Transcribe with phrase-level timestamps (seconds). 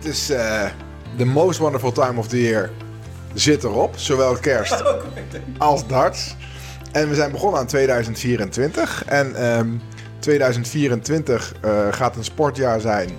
[0.00, 0.64] Het is uh,
[1.16, 2.70] the most wonderful time of the year.
[3.34, 4.82] Zit erop, zowel kerst
[5.58, 6.36] als darts.
[6.92, 9.04] En we zijn begonnen aan 2024.
[9.04, 9.80] En um,
[10.18, 13.10] 2024 uh, gaat een sportjaar zijn.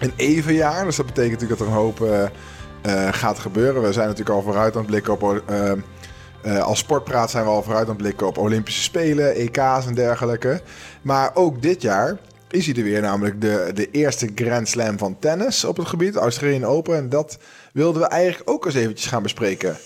[0.00, 0.84] Een evenjaar.
[0.84, 3.82] Dus dat betekent natuurlijk dat er een hoop uh, gaat gebeuren.
[3.82, 5.42] We zijn natuurlijk al vooruit aan het blikken op.
[5.50, 9.94] Uh, als sportpraat zijn we al vooruit aan het blikken op Olympische Spelen, EK's en
[9.94, 10.60] dergelijke.
[11.02, 12.18] Maar ook dit jaar
[12.54, 16.16] is hij er weer, namelijk de, de eerste Grand Slam van tennis op het gebied,
[16.16, 16.96] Australian Open.
[16.96, 17.38] En dat
[17.72, 19.76] wilden we eigenlijk ook eens eventjes gaan bespreken.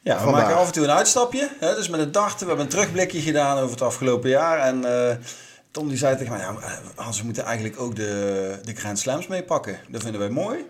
[0.00, 1.50] Ja, we maken af en toe een uitstapje.
[1.58, 4.58] Hè, dus met het dachten, we hebben een terugblikje gedaan over het afgelopen jaar.
[4.58, 5.24] En uh,
[5.70, 6.56] Tom die zei tegen mij, ja,
[6.94, 9.78] Hans, we moeten eigenlijk ook de, de Grand Slams meepakken.
[9.88, 10.64] Dat vinden wij mooi.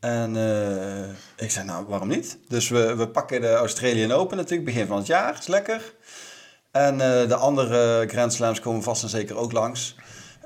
[0.00, 2.38] En uh, ik zei, nou, waarom niet?
[2.48, 5.36] Dus we, we pakken de Australian Open natuurlijk, begin van het jaar.
[5.38, 5.94] Is lekker.
[6.70, 9.96] En uh, de andere Grand Slams komen vast en zeker ook langs.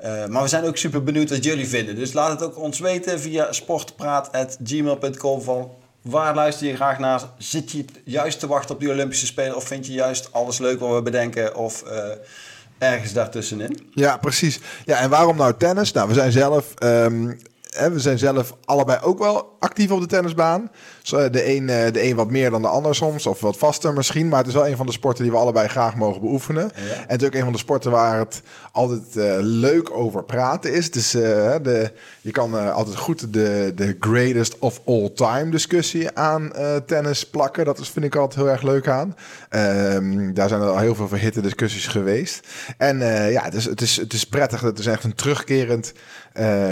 [0.03, 1.95] Uh, maar we zijn ook super benieuwd wat jullie vinden.
[1.95, 7.21] Dus laat het ook ons weten via sportpraat.gmail.com van waar luister je graag naar?
[7.37, 9.55] Zit je juist te wachten op die Olympische Spelen?
[9.55, 11.55] Of vind je juist alles leuk wat we bedenken?
[11.55, 12.05] Of uh,
[12.77, 13.89] ergens daartussenin?
[13.93, 14.59] Ja, precies.
[14.85, 15.91] Ja, en waarom nou tennis?
[15.91, 16.73] Nou, we zijn zelf...
[16.83, 17.37] Um
[17.91, 20.71] we zijn zelf allebei ook wel actief op de tennisbaan.
[21.09, 24.27] De een, eh, de een wat meer dan de ander soms, of wat vaster misschien.
[24.27, 26.73] Maar het is wel een van de sporten die we allebei graag mogen beoefenen.
[26.73, 30.73] En het is ook een van de sporten waar het altijd uh, leuk over praten
[30.73, 30.91] is.
[30.91, 31.21] Dus uh,
[31.61, 36.51] de, je kan altijd goed de, de greatest of all time discussie aan
[36.85, 37.65] tennis plakken.
[37.65, 39.15] Dat is, vind ik altijd heel erg leuk aan.
[39.49, 42.47] Um, daar zijn er al heel veel verhitte discussies geweest.
[42.77, 42.97] En
[43.31, 44.61] ja, het is, het, is, het is prettig.
[44.61, 45.93] Het is echt een terugkerend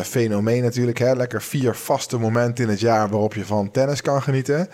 [0.03, 0.92] fenomeen natuurlijk.
[0.97, 1.15] Hè?
[1.15, 4.67] Lekker vier vaste momenten in het jaar waarop je van tennis kan genieten.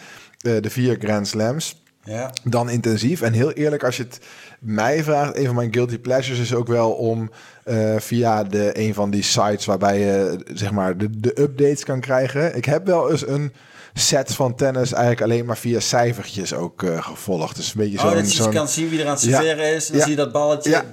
[0.45, 1.81] Uh, de vier Grand Slams.
[2.03, 2.33] Ja.
[2.43, 3.21] Dan intensief.
[3.21, 4.19] En heel eerlijk, als je het
[4.59, 7.31] mij vraagt, een van mijn guilty pleasures is ook wel om
[7.65, 11.99] uh, via de, een van die sites waarbij je zeg maar de, de updates kan
[11.99, 12.55] krijgen.
[12.55, 13.53] Ik heb wel eens een
[13.93, 17.55] set van tennis eigenlijk alleen maar via cijfertjes ook uh, gevolgd.
[17.55, 18.15] Dus een beetje oh, zo.
[18.15, 19.87] dat je kan zien wie er aan het serveren is.
[19.87, 20.83] En dan zie je dat balletje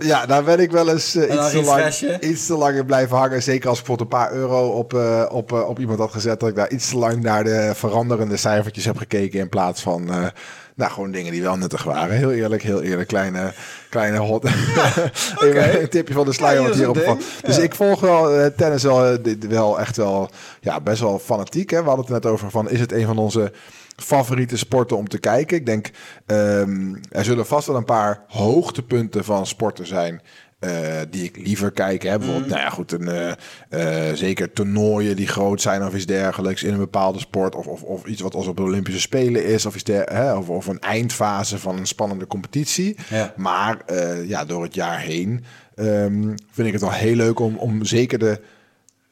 [0.00, 0.06] 30-0.
[0.06, 3.16] Ja, daar ben ik wel eens uh, iets, te lang, iets te lang in blijven
[3.16, 3.42] hangen.
[3.42, 6.40] Zeker als ik bijvoorbeeld een paar euro op, uh, op, op iemand had gezet.
[6.40, 9.40] Dat ik daar iets te lang naar de veranderende cijfertjes heb gekeken.
[9.40, 10.32] In plaats van
[10.74, 12.16] nou, gewoon dingen die wel nuttig waren.
[12.16, 13.08] Heel eerlijk, heel eerlijk.
[13.08, 13.52] Kleine,
[13.90, 14.42] kleine hot.
[14.74, 15.80] Ja, okay.
[15.80, 17.20] een tipje van de sluier ja, wat hierop van.
[17.42, 20.30] Dus ik volg wel uh, tennis wel, uh, wel echt wel
[20.60, 21.70] ja, best wel fanatiek.
[21.70, 21.82] Hè?
[21.82, 23.52] We hadden het net over van is het een van onze
[23.96, 25.56] favoriete sporten om te kijken.
[25.56, 25.90] Ik denk,
[26.26, 30.22] um, er zullen vast wel een paar hoogtepunten van sporten zijn.
[30.64, 32.02] Uh, die ik liever kijk.
[32.02, 32.18] Hè?
[32.18, 32.50] Bijvoorbeeld, mm.
[32.50, 36.72] nou ja, goed, een, uh, uh, zeker toernooien die groot zijn of iets dergelijks in
[36.72, 37.54] een bepaalde sport.
[37.54, 39.66] Of, of, of iets wat als op de Olympische Spelen is.
[39.66, 40.34] Of, iets der, hè?
[40.34, 42.96] Of, of een eindfase van een spannende competitie.
[43.10, 43.34] Ja.
[43.36, 43.78] Maar
[44.26, 45.44] ja, door het jaar heen
[45.74, 48.40] um, vind ik het wel heel leuk om, om zeker de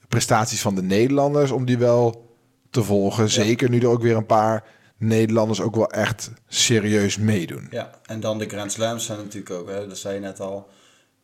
[0.09, 2.35] prestaties van de Nederlanders, om die wel
[2.71, 3.23] te volgen.
[3.23, 3.29] Ja.
[3.29, 4.65] Zeker nu er ook weer een paar
[4.97, 7.67] Nederlanders ook wel echt serieus meedoen.
[7.71, 10.69] Ja, en dan de Grand Slams zijn natuurlijk ook, hè, dat zei je net al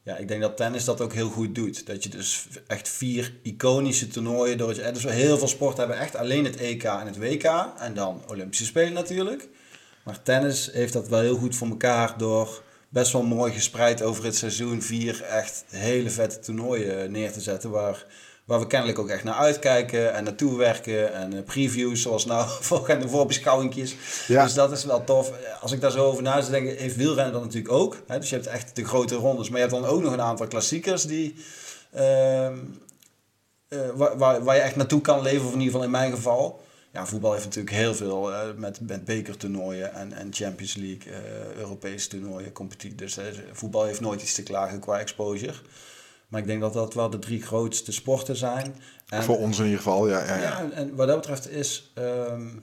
[0.08, 1.86] ja, ik denk dat tennis dat ook heel goed doet.
[1.86, 4.94] Dat je dus echt vier iconische toernooien door het.
[4.94, 7.44] Dus heel veel sporten hebben echt alleen het EK en het WK.
[7.78, 9.48] En dan Olympische Spelen natuurlijk.
[10.02, 14.24] Maar tennis heeft dat wel heel goed voor elkaar door best wel mooi gespreid over
[14.24, 17.70] het seizoen vier echt hele vette toernooien neer te zetten.
[17.70, 18.06] Waar
[18.48, 21.14] waar we kennelijk ook echt naar uitkijken en naartoe werken.
[21.14, 23.96] En uh, previews, zoals nou volgende voorbeschouwingjes.
[24.26, 24.44] Ja.
[24.44, 25.32] Dus dat is wel tof.
[25.60, 27.96] Als ik daar zo over na denk, heeft wielrennen dan natuurlijk ook.
[28.06, 28.18] Hè?
[28.18, 29.48] Dus je hebt echt de grote rondes.
[29.48, 31.34] Maar je hebt dan ook nog een aantal klassiekers die...
[31.96, 32.46] Uh,
[33.68, 36.12] uh, waar, waar, waar, je echt naartoe kan leven, of in ieder geval in mijn
[36.12, 36.64] geval.
[36.92, 41.12] Ja, voetbal heeft natuurlijk heel veel uh, met, met bekertoernooien en, en Champions League,
[41.56, 42.96] Europese toernooien, competitie.
[42.96, 43.18] Dus
[43.52, 45.54] voetbal heeft nooit iets te klagen qua exposure.
[46.28, 48.74] Maar ik denk dat dat wel de drie grootste sporten zijn.
[49.08, 50.24] En, voor ons in ieder geval, ja.
[50.24, 50.42] Ja, ja.
[50.42, 52.62] ja en wat dat betreft is um,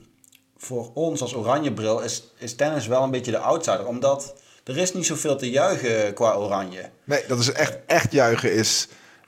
[0.57, 3.87] voor ons als Oranjebril is, is tennis wel een beetje de outsider.
[3.87, 6.89] Omdat er is niet zoveel te juichen qua Oranje.
[7.03, 8.87] Nee, dat is echt, echt juichen is...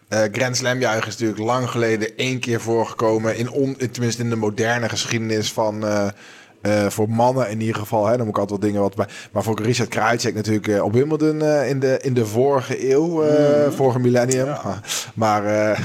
[0.10, 3.38] Uh, Grand Slam juichen is natuurlijk lang geleden één keer voorgekomen.
[3.38, 5.86] In, on, tenminste in de moderne geschiedenis van...
[5.86, 6.08] Uh,
[6.68, 9.08] uh, voor mannen in ieder geval, hè, dan moet ik altijd wat dingen wat bij.
[9.32, 13.24] Maar voor Richard Krajicek natuurlijk uh, op Wimbledon uh, in, de, in de vorige eeuw,
[13.24, 13.72] mm.
[13.72, 14.46] vorige millennium.
[14.46, 14.82] Ja.
[15.14, 15.44] Maar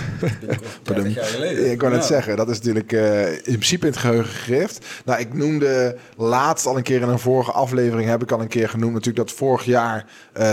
[1.70, 2.92] ik kan het zeggen, dat is natuurlijk
[3.44, 4.86] in principe in het geheugen gegrift.
[5.04, 8.48] Nou, ik noemde laatst al een keer in een vorige aflevering, heb ik al een
[8.48, 10.06] keer genoemd, natuurlijk dat vorig jaar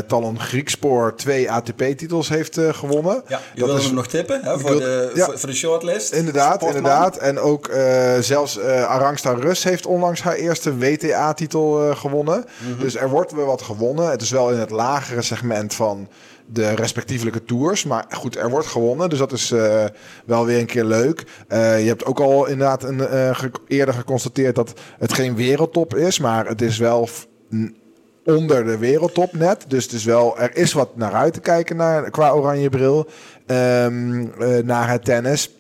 [0.08, 3.24] Talon Griekspoor twee ATP-titels heeft gewonnen.
[3.28, 6.14] Ja, je wilde hem nog tippen hè, voor, de, ja, voor, voor, de shortlist.
[6.14, 6.76] Inderdaad, Sportman.
[6.76, 7.18] inderdaad.
[7.18, 7.72] En ook
[8.20, 12.38] zelfs Arangsta Rus heeft onlangs haar eerste WTA-titel uh, gewonnen.
[12.38, 12.80] Mm -hmm.
[12.80, 14.10] Dus er wordt weer wat gewonnen.
[14.10, 16.08] Het is wel in het lagere segment van
[16.46, 17.84] de respectievelijke tours.
[17.84, 19.10] Maar goed, er wordt gewonnen.
[19.10, 19.86] Dus dat is uh,
[20.26, 21.26] wel weer een keer leuk.
[21.50, 25.96] Uh, je hebt ook al inderdaad een, uh, ge eerder geconstateerd dat het geen wereldtop
[25.96, 26.20] is.
[26.20, 27.10] Maar het is wel
[28.26, 29.66] onder de wereldtop net.
[29.68, 33.08] Dus het is wel, er is wat naar uit te kijken naar, qua oranje bril.
[33.48, 34.32] Um,
[34.64, 35.59] naar het tennis.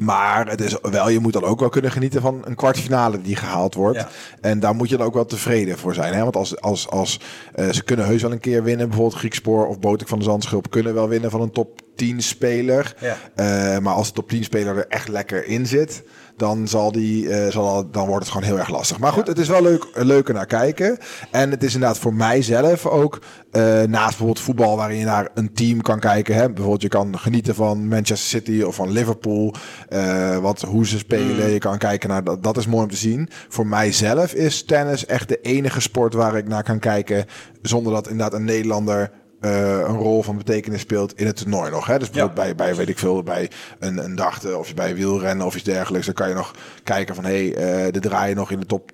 [0.00, 3.36] Maar het is wel, je moet dan ook wel kunnen genieten van een kwartfinale die
[3.36, 4.06] gehaald wordt.
[4.40, 6.14] En daar moet je dan ook wel tevreden voor zijn.
[6.14, 6.22] Hè?
[6.22, 7.20] Want als, als, als
[7.56, 10.70] uh, ze kunnen heus wel een keer winnen, bijvoorbeeld Griekspoor of Botek van de Zandschulp
[10.70, 12.94] kunnen wel winnen van een top 10 speler.
[13.00, 13.16] Ja.
[13.36, 16.02] Uh, maar als de top 10 speler er echt lekker in zit,
[16.36, 18.98] dan, zal die, uh, zal, dan wordt het gewoon heel erg lastig.
[18.98, 20.98] Maar goed, het is wel leuk, leuker naar kijken.
[21.30, 23.18] En het is inderdaad voor mijzelf ook,
[23.52, 26.34] uh, naast bijvoorbeeld voetbal waarin je naar een team kan kijken.
[26.34, 26.46] Hè?
[26.46, 29.54] Bijvoorbeeld je kan genieten van Manchester City of van Liverpool.
[29.88, 31.46] Uh, wat, hoe ze spelen.
[31.46, 31.52] Mm.
[31.52, 32.42] Je kan kijken naar dat.
[32.42, 33.28] Dat is mooi om te zien.
[33.48, 37.24] Voor mijzelf is tennis echt de enige sport waar ik naar kan kijken.
[37.62, 39.10] Zonder dat inderdaad een Nederlander
[39.40, 41.86] een rol van betekenis speelt in het toernooi nog.
[41.86, 41.98] Hè?
[41.98, 45.54] Dus bijvoorbeeld bij, bij, weet ik veel, bij een, een dachte of bij wielrennen of
[45.54, 46.06] iets dergelijks.
[46.06, 48.90] Dan kan je nog kijken van, hé, hey, de draaien nog in de top.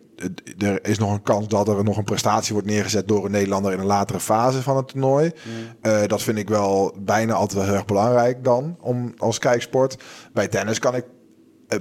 [0.58, 3.72] Er is nog een kans dat er nog een prestatie wordt neergezet door een Nederlander
[3.72, 5.32] in een latere fase van het toernooi.
[5.44, 5.90] Mm.
[5.90, 9.96] Uh, dat vind ik wel bijna altijd wel heel erg belangrijk dan, om als kijksport.
[10.32, 11.10] Bij tennis kan ik eh,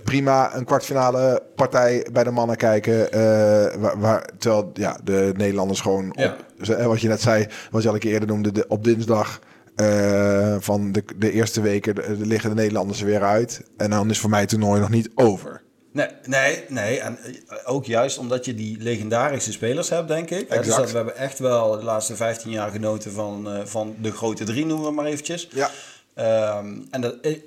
[0.03, 2.93] prima een kwartfinale partij bij de mannen kijken.
[2.93, 7.81] Uh, waar, waar, terwijl ja, de Nederlanders gewoon, op, eh, wat je net zei, wat
[7.81, 9.39] je al een keer eerder noemde, de, op dinsdag
[9.75, 13.63] uh, van de, de eerste weken de, de liggen de Nederlanders er weer uit.
[13.77, 15.61] En dan is voor mij het toernooi nog niet over.
[15.93, 16.99] Nee, nee, nee.
[16.99, 17.17] En
[17.65, 20.49] ook juist omdat je die legendarische spelers hebt, denk ik.
[20.49, 20.65] Exact.
[20.65, 24.11] Dus dat we hebben echt wel de laatste 15 jaar genoten van, uh, van de
[24.11, 25.47] grote drie, noemen we maar eventjes.
[25.51, 25.69] Ja.
[26.15, 27.37] Um, en dat, eh,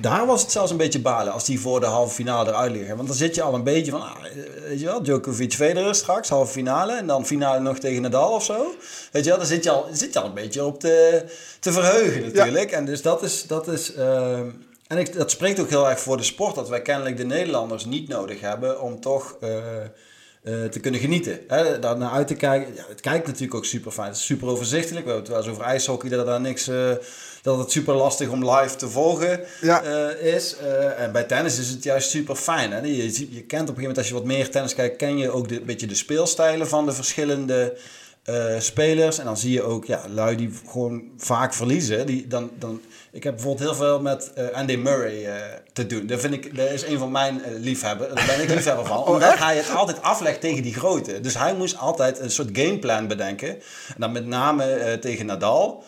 [0.00, 2.96] daar was het zelfs een beetje balen als die voor de halve finale eruit liggen.
[2.96, 4.16] Want dan zit je al een beetje van, ah,
[4.68, 6.92] weet je wel, Djokovic Federer straks, halve finale.
[6.92, 8.74] En dan finale nog tegen Nadal of zo.
[9.12, 11.24] Weet je wel, dan zit je al, zit je al een beetje op te,
[11.60, 12.70] te verheugen natuurlijk.
[12.70, 14.38] En dus dat is, dat is uh,
[14.86, 16.54] en ik, dat spreekt ook heel erg voor de sport.
[16.54, 19.36] Dat wij kennelijk de Nederlanders niet nodig hebben om toch...
[19.40, 19.48] Uh,
[20.42, 21.40] uh, te kunnen genieten.
[21.48, 22.74] Hè, daar naar uit te kijken.
[22.74, 24.08] Ja, het kijkt natuurlijk ook super fijn.
[24.08, 25.06] Het is super overzichtelijk.
[25.06, 26.68] We hebben het wel eens over ijshockey, dat daar niks...
[26.68, 26.92] Uh,
[27.42, 29.84] dat het super lastig om live te volgen ja.
[29.84, 30.56] uh, is.
[30.96, 32.72] en bij tennis is het juist super fijn.
[32.72, 32.78] Hè?
[32.78, 35.30] Je, je, kent op een gegeven moment, als je wat meer tennis kijkt, ken je
[35.30, 37.76] ook een beetje de speelstijlen van de verschillende
[38.58, 39.18] spelers.
[39.18, 42.06] En dan zie je ook ja, lui die gewoon vaak verliezen.
[42.06, 42.80] Die, dan, dan,
[43.12, 45.34] ik heb bijvoorbeeld heel veel met uh, Andy Murray uh,
[45.72, 46.06] te doen.
[46.06, 48.14] Dat, vind ik, dat is een van mijn uh, liefhebben.
[48.14, 48.98] Daar ben ik liefhebber van.
[49.00, 51.20] Oh, omdat hij het altijd aflegt tegen die grote.
[51.20, 53.48] Dus hij moest altijd een soort gameplan bedenken.
[53.48, 55.84] En dan met name tegen Nadal.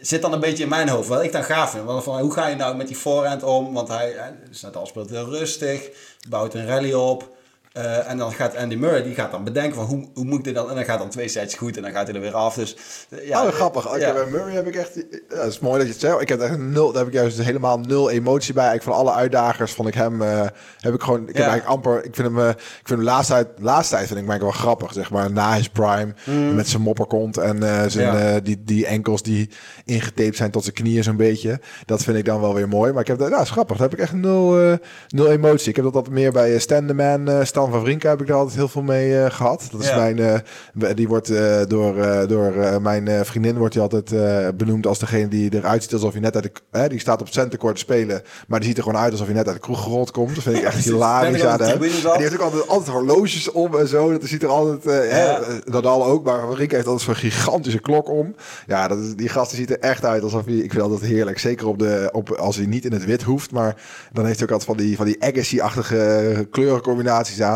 [0.00, 1.08] zit dan een beetje in mijn hoofd.
[1.08, 1.84] Wat ik dan gaaf vind.
[1.84, 3.72] Want van, hoe ga je nou met die voorhand om?
[3.72, 4.14] Want hij,
[4.48, 5.88] dus Nadal speelt heel rustig.
[6.28, 7.35] Bouwt een rally op.
[7.76, 10.44] Uh, en dan gaat Andy Murray, die gaat dan bedenken van hoe, hoe moet ik
[10.44, 10.68] dit dan...
[10.68, 12.54] En dan gaat dan twee sets goed en dan gaat hij er weer af.
[12.54, 12.76] Dus,
[13.10, 13.86] uh, ja, oh, grappig.
[13.86, 14.12] Okay, ja.
[14.12, 14.94] Bij Murray heb ik echt...
[15.28, 16.20] Ja, dat is mooi dat je het zegt.
[16.20, 16.92] Ik heb echt nul...
[16.92, 18.74] Daar heb ik juist helemaal nul emotie bij.
[18.74, 20.22] Ik van alle uitdagers vond ik hem...
[20.22, 20.42] Uh,
[20.80, 21.20] heb ik gewoon...
[21.20, 22.04] Ik heb eigenlijk amper...
[22.04, 22.48] Ik vind hem...
[22.48, 23.46] ik vind hem laatste tijd...
[23.58, 25.32] Laatste tijd vind ik hem wel grappig, zeg maar.
[25.32, 26.14] Na his prime.
[26.24, 26.54] Mm.
[26.54, 29.50] Met zijn mopperkont en zijn, die, die enkels die
[29.84, 31.60] ingetaped zijn tot zijn knieën zo'n beetje.
[31.84, 32.92] Dat vind ik dan wel weer mooi.
[32.92, 33.18] Maar ik heb...
[33.18, 33.76] Nou, is grappig.
[33.76, 35.68] Daar heb ik echt nul, nul emotie.
[35.68, 37.46] Ik heb dat altijd meer bij Standerman...
[37.46, 39.68] Stan van Vrinken heb ik daar altijd heel veel mee uh, gehad.
[39.70, 41.94] Dat is mijn, uh, die wordt uh, door,
[42.28, 44.14] door mijn vriendin wordt hij altijd
[44.56, 47.74] benoemd als degene die eruit ziet alsof je net uit de, die staat op centercourt
[47.74, 50.10] te spelen, maar die ziet er gewoon uit alsof je net uit de kroeg gerold
[50.10, 50.34] komt.
[50.34, 51.78] Dat vind ik echt hilarisch aan hem.
[51.78, 54.12] Die heeft ook altijd, altijd horloges om en zo.
[54.12, 55.40] Dat ziet er altijd, ja.
[55.64, 58.34] Nadal ook, maar Vrinken heeft altijd zo'n gigantische klok om.
[58.66, 61.38] Ja, dat is, die gasten ziet er echt uit alsof hij, ik vind dat heerlijk.
[61.38, 63.76] Zeker op de, op, als hij niet in het wit hoeft, maar
[64.12, 67.55] dan heeft hij ook altijd van die, van die Agassi-achtige kleurencombinaties aan.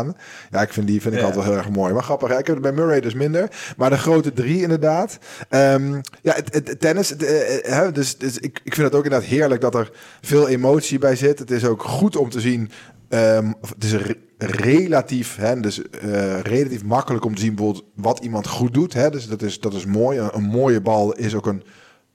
[0.51, 1.93] Ja, ik vind die vind ik altijd wel heel erg mooi.
[1.93, 3.51] Maar grappig, ik heb het bij Murray dus minder.
[3.77, 5.17] Maar de grote drie inderdaad.
[5.49, 7.09] Um, ja, het, het, tennis.
[7.09, 7.21] Het,
[7.67, 9.91] uh, dus, dus ik, ik vind het ook inderdaad heerlijk dat er
[10.21, 11.39] veel emotie bij zit.
[11.39, 12.71] Het is ook goed om te zien.
[13.09, 18.19] Um, het is re relatief, hè, dus uh, relatief makkelijk om te zien bijvoorbeeld wat
[18.19, 18.93] iemand goed doet.
[18.93, 20.19] Hè, dus dat is, dat is mooi.
[20.19, 21.63] Een, een mooie bal is ook een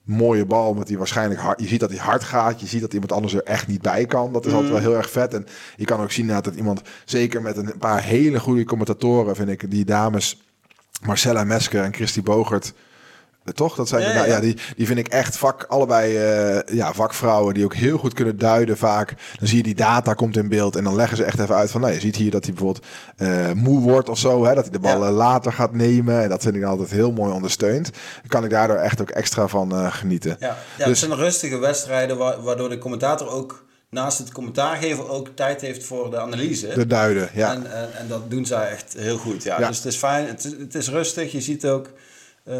[0.06, 2.92] mooie bal, omdat hij waarschijnlijk hard, je ziet dat hij hard gaat, je ziet dat
[2.92, 4.32] iemand anders er echt niet bij kan.
[4.32, 4.86] Dat is altijd wel mm.
[4.86, 5.34] heel erg vet.
[5.34, 5.46] En
[5.76, 9.70] je kan ook zien dat iemand, zeker met een paar hele goede commentatoren, vind ik,
[9.70, 10.42] die dames
[11.02, 12.72] Marcella Mesker en Christy Bogert,
[13.54, 13.74] toch?
[13.74, 14.24] Dat zijn ja, ja.
[14.24, 18.12] ja, die, die vind ik echt vak, allebei uh, ja, vakvrouwen die ook heel goed
[18.12, 19.14] kunnen duiden vaak.
[19.38, 21.70] Dan zie je die data komt in beeld en dan leggen ze echt even uit
[21.70, 22.86] van, nou, je ziet hier dat hij bijvoorbeeld
[23.18, 26.22] uh, moe wordt of zo, hè, dat hij de ballen later gaat nemen.
[26.22, 27.90] En dat vind ik altijd heel mooi ondersteund.
[28.20, 30.36] Dan kan ik daardoor echt ook extra van uh, genieten.
[30.40, 35.08] Ja, ja dus, het zijn rustige wedstrijden waardoor de commentator ook naast het commentaar geven
[35.08, 36.68] ook tijd heeft voor de analyse.
[36.74, 37.52] De duiden, ja.
[37.52, 39.60] En, en, en dat doen zij echt heel goed, ja.
[39.60, 39.68] ja.
[39.68, 41.32] Dus het is fijn, het is, het is rustig.
[41.32, 41.90] Je ziet ook...
[42.48, 42.54] Uh,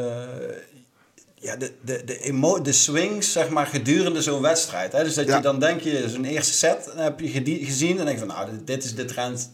[1.35, 4.93] ja, de, de, de, emo de swings, zeg maar, gedurende zo'n wedstrijd.
[4.93, 5.05] Hè?
[5.05, 7.28] Dus dat je dan denk je, zo'n eerste set dan heb je
[7.64, 9.50] gezien en denk je van, nou, dit is de trend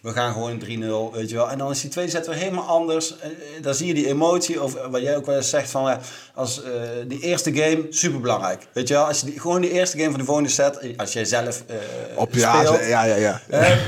[0.00, 1.50] we gaan gewoon 3-0, weet je wel.
[1.50, 3.18] En dan is die tweede set weer helemaal anders.
[3.18, 3.28] Eh,
[3.62, 5.98] dan zie je die emotie, of wat jij ook wel eens zegt van,
[6.34, 6.70] als uh,
[7.06, 8.66] die eerste game, super belangrijk.
[8.72, 11.12] Weet je wel, als je die, gewoon die eerste game van de volgende set, als
[11.12, 11.76] jij zelf uh,
[12.18, 12.86] Op je speelt.
[12.86, 13.40] Ja, ja, ja.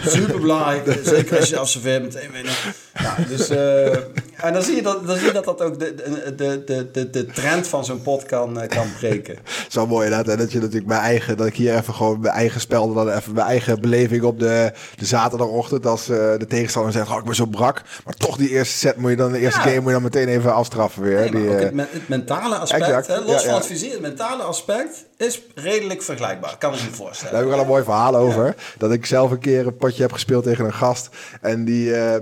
[0.07, 2.55] super belangrijk, zeker als je afserveert meteen winnen.
[2.95, 3.51] Ja, dus,
[4.43, 5.95] en dan zie, je dat, dan zie je dat dat ook de,
[6.37, 9.39] de, de, de, de trend van zo'n pot kan, kan breken.
[9.69, 12.61] Zo mooi inderdaad, dat je natuurlijk mijn eigen, dat ik hier even gewoon mijn eigen
[12.61, 17.11] spel, dan even mijn eigen beleving op de, de zaterdagochtend, als uh, de tegenstander zegt,
[17.11, 17.83] oh, ik ben zo brak.
[18.05, 20.29] Maar toch die eerste set moet je dan, de eerste game moet je dan meteen
[20.29, 21.31] even afstraffen weer.
[21.31, 25.43] die, ook het, het, mentale aspect, hè, los van het fysiek, het mentale aspect is
[25.55, 26.57] redelijk vergelijkbaar.
[26.59, 27.33] Kan ik me voorstellen.
[27.33, 28.55] Daar heb ik wel een mooi verhaal over.
[28.79, 31.09] Dat ik zelf een keer een potje heb gespeeld tegen een gast.
[31.41, 31.89] En die...
[31.89, 32.15] Uh,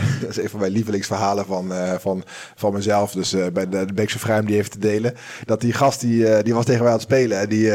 [0.20, 2.22] dat is een van mijn lievelingsverhalen van, uh, van,
[2.54, 3.12] van mezelf.
[3.12, 5.14] Dus uh, bij de, Beekse Vrijm die even te delen.
[5.44, 7.38] Dat die gast die, uh, die was tegen mij aan het spelen.
[7.38, 7.70] En die,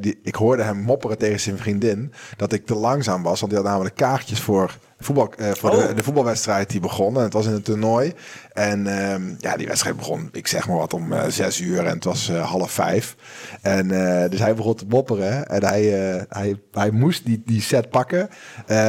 [0.00, 2.12] die, ik hoorde hem mopperen tegen zijn vriendin.
[2.36, 3.40] Dat ik te langzaam was.
[3.40, 5.96] Want die had namelijk kaartjes voor voetbal, uh, voor de, oh.
[5.96, 7.16] de, voetbalwedstrijd die begon.
[7.16, 8.12] En het was in een toernooi.
[8.52, 11.78] En uh, ja, die wedstrijd begon, ik zeg maar wat, om uh, zes uur.
[11.78, 13.16] En het was uh, half vijf.
[13.62, 13.88] En
[14.30, 15.48] dus hij begon te mopperen.
[15.48, 15.82] En hij,
[16.28, 18.28] hij, hij moest die, die set pakken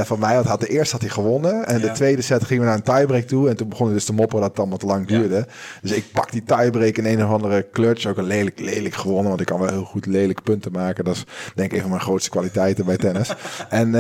[0.04, 0.36] van mij.
[0.36, 1.68] Want had de eerste had hij gewonnen.
[1.68, 3.50] En de tweede set gingen we naar een tiebreak toe.
[3.50, 5.48] En toen begon hij dus te mopperen dat het allemaal te lang duurde.
[5.82, 8.06] Dus ik pak die tiebreak in een of andere clutch.
[8.06, 9.28] Ook een lelijk, lelijk gewonnen.
[9.28, 11.06] Want ik kan wel heel goed lelijk punten maken.
[11.06, 11.24] Dat is
[11.56, 13.34] denk ik een van mijn grootste kwaliteiten bij tennis.
[13.70, 13.96] en,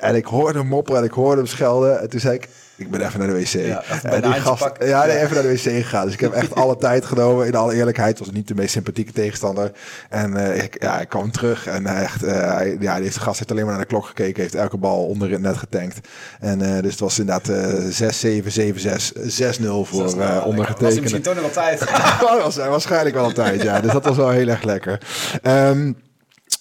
[0.00, 2.00] en ik hoorde hem mopperen en ik hoorde hem schelden.
[2.00, 3.48] En toen zei ik, ik ben even naar de wc.
[3.48, 6.04] Ja, en die gast, ja, nee, even naar de wc gegaan.
[6.04, 7.46] Dus ik heb echt alle tijd genomen.
[7.46, 9.72] In alle eerlijkheid was niet de meest sympathieke tegenstander.
[10.08, 13.20] En uh, ik, ja, ik kwam terug en echt, uh, hij, ja, die heeft de
[13.20, 14.42] gast heeft alleen maar naar de klok gekeken.
[14.42, 16.08] Heeft elke bal onder het net getankt.
[16.40, 17.52] En uh, dus het was inderdaad
[17.92, 19.12] 6, 7, 7, 6,
[19.60, 20.84] 6-0 voor uh, ondergetekende.
[20.84, 21.84] Was misschien toch nog wel tijd?
[22.42, 23.80] was waarschijnlijk wel een tijd, ja.
[23.80, 25.00] Dus dat was wel heel erg lekker.
[25.42, 25.96] Um,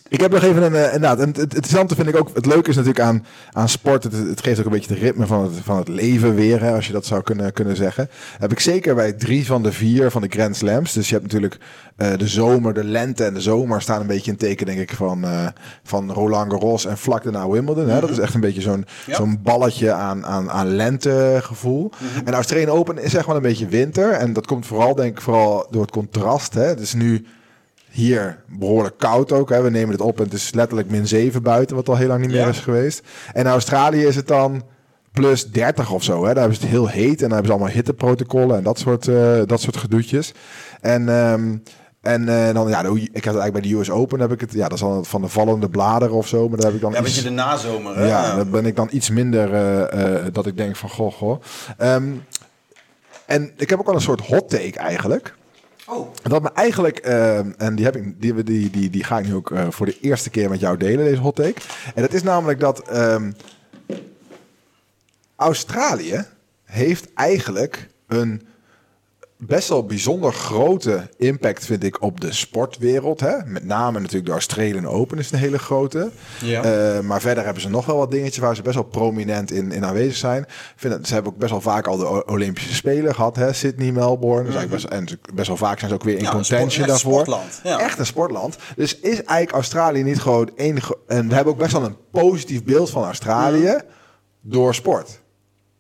[0.10, 2.70] ik heb nog even een, uh, inderdaad, het, het, interessante vind ik ook, het leuke
[2.70, 5.54] is natuurlijk aan, aan sport, het, het geeft ook een beetje het ritme van het,
[5.64, 8.10] van het leven weer, hè, als je dat zou kunnen, kunnen zeggen.
[8.40, 10.94] Heb ik zeker bij drie van de vier van de Grand Slams.
[10.94, 11.58] Dus je hebt natuurlijk
[11.98, 14.92] uh, de zomer, de lente en de zomer staan een beetje in teken, denk ik,
[14.92, 15.48] van, uh,
[15.84, 17.90] van Roland Garros en vlak daarna Wimbledon.
[17.90, 18.00] Hè.
[18.00, 19.16] Dat is echt een beetje zo'n ja.
[19.16, 21.82] zo'n balletje aan, aan, aan lentegevoel.
[21.84, 22.28] Mm -hmm.
[22.28, 24.12] En Australian Open is echt wel een beetje winter.
[24.12, 26.54] En dat komt vooral, denk ik, vooral door het contrast.
[26.54, 26.64] Hè.
[26.64, 27.26] Het is nu
[27.98, 29.50] hier behoorlijk koud ook.
[29.50, 29.62] Hè.
[29.62, 32.22] We nemen het op en het is letterlijk min 7 buiten, wat al heel lang
[32.22, 33.02] niet meer is geweest.
[33.34, 34.64] En in Australië is het dan
[35.12, 36.18] plus 30 of zo.
[36.26, 36.28] Hè.
[36.28, 39.08] Daar hebben ze het heel heet en dan hebben ze allemaal hitteprotocollen en dat soort,
[39.08, 40.34] uh, dat soort gedoetjes.
[40.82, 41.64] En, um,
[42.02, 44.64] en uh, dan, ja, ik had eigenlijk bij de US Open heb ik het, ja,
[44.64, 47.02] dat is dan van de vallende bladeren of zo, maar daar heb ik dan ja,
[47.02, 47.16] iets...
[47.16, 48.08] je de nazomer, hè?
[48.08, 49.54] Ja, dan ben ik dan iets minder
[49.94, 51.42] uh, dat ik denk van, goh, goh.
[51.82, 52.24] Um,
[53.26, 55.37] en ik heb ook al een soort hot take eigenlijk.
[55.90, 56.14] Oh.
[56.24, 59.36] Dat me eigenlijk, uh, en die, heb ik, die, die, die, die ga ik nu
[59.36, 61.62] ook uh, voor de eerste keer met jou delen, deze hot take.
[61.96, 63.36] En dat is namelijk dat um,
[65.36, 66.26] Australië
[66.64, 68.48] heeft eigenlijk een
[69.38, 73.20] best wel bijzonder grote impact, vind ik, op de sportwereld.
[73.20, 73.46] Hè?
[73.46, 76.12] Met name natuurlijk de Australian Open is een hele grote.
[76.44, 76.96] Ja.
[76.96, 79.72] Uh, maar verder hebben ze nog wel wat dingetjes waar ze best wel prominent in,
[79.72, 80.46] in aanwezig zijn.
[80.76, 83.36] Vind dat, ze hebben ook best wel vaak al de Olympische Spelen gehad.
[83.36, 83.54] Hè?
[83.54, 84.52] Sydney, Melbourne.
[84.52, 87.12] Dus best, en best wel vaak zijn ze ook weer in ja, contention sport, daarvoor.
[87.12, 87.60] Sportland.
[87.64, 87.80] Ja.
[87.80, 88.58] Echt een sportland.
[88.76, 90.98] Dus is eigenlijk Australië niet gewoon enige...
[91.08, 93.78] En we hebben ook best wel een positief beeld van Australië
[94.42, 95.20] door sport.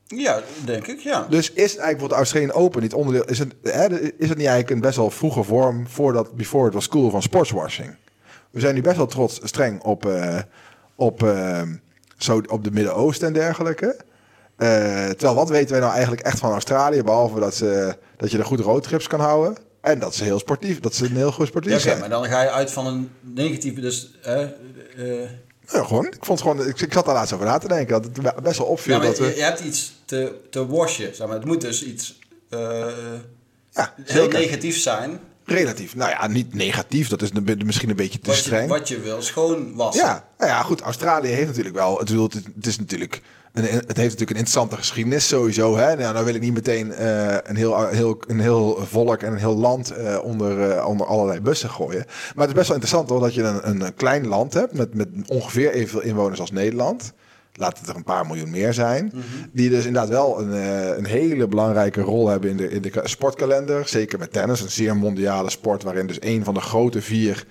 [0.07, 1.25] Ja, denk ik, ja.
[1.29, 3.25] Dus is eigenlijk wat de Australian Open niet onderdeel...
[3.25, 5.87] Is het, hè, is het niet eigenlijk een best wel vroege vorm...
[5.87, 7.95] voordat before it was cool van sportswashing?
[8.51, 10.39] We zijn nu best wel trots, streng op, uh,
[10.95, 11.61] op, uh,
[12.17, 13.85] zo op de Midden-Oosten en dergelijke.
[14.57, 14.67] Uh,
[15.05, 17.03] terwijl wat weten wij nou eigenlijk echt van Australië...
[17.03, 19.57] behalve dat, ze, dat je er goed roadtrips kan houden...
[19.81, 21.99] en dat ze heel sportief, dat ze een heel goed sportief ja, okay, zijn.
[21.99, 23.81] maar dan ga je uit van een negatieve...
[23.81, 24.11] Dus,
[25.71, 26.05] ja, gewoon.
[26.05, 26.67] Ik vond gewoon.
[26.67, 28.01] Ik, ik zat daar laatst over na te denken.
[28.01, 28.95] Dat het best wel opviel.
[28.95, 29.35] Ja, dat we...
[29.35, 31.15] je, hebt iets te, te washen.
[31.15, 31.35] Zeg maar.
[31.35, 32.59] Het moet dus iets uh,
[33.69, 34.39] ja, heel zeker.
[34.39, 35.19] negatief zijn.
[35.45, 35.95] Relatief.
[35.95, 37.09] Nou ja, niet negatief.
[37.09, 37.31] Dat is
[37.65, 38.61] misschien een beetje te wat streng.
[38.61, 40.05] Je, wat je wil, schoon wassen.
[40.05, 40.81] Ja, nou ja, goed.
[40.81, 41.99] Australië heeft natuurlijk wel.
[41.99, 43.21] Het, het, het is natuurlijk
[43.61, 45.77] het heeft natuurlijk een interessante geschiedenis sowieso.
[45.77, 45.95] Hè?
[45.95, 49.37] Nou, dan wil ik niet meteen uh, een, heel, heel, een heel volk en een
[49.37, 52.05] heel land uh, onder, uh, onder allerlei bussen gooien.
[52.07, 54.93] Maar het is best wel interessant hoor, dat je een, een klein land hebt met,
[54.93, 57.13] met ongeveer evenveel inwoners als Nederland.
[57.57, 59.03] Laat het er een paar miljoen meer zijn.
[59.03, 59.49] Mm -hmm.
[59.51, 60.51] Die dus inderdaad wel een,
[60.97, 63.87] een hele belangrijke rol hebben in de, in de sportkalender.
[63.87, 67.45] Zeker met tennis, een zeer mondiale sport waarin dus een van de grote vier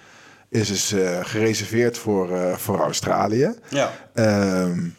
[0.48, 3.54] is dus gereserveerd voor, voor Australië.
[3.68, 3.92] Ja.
[4.14, 4.96] Um,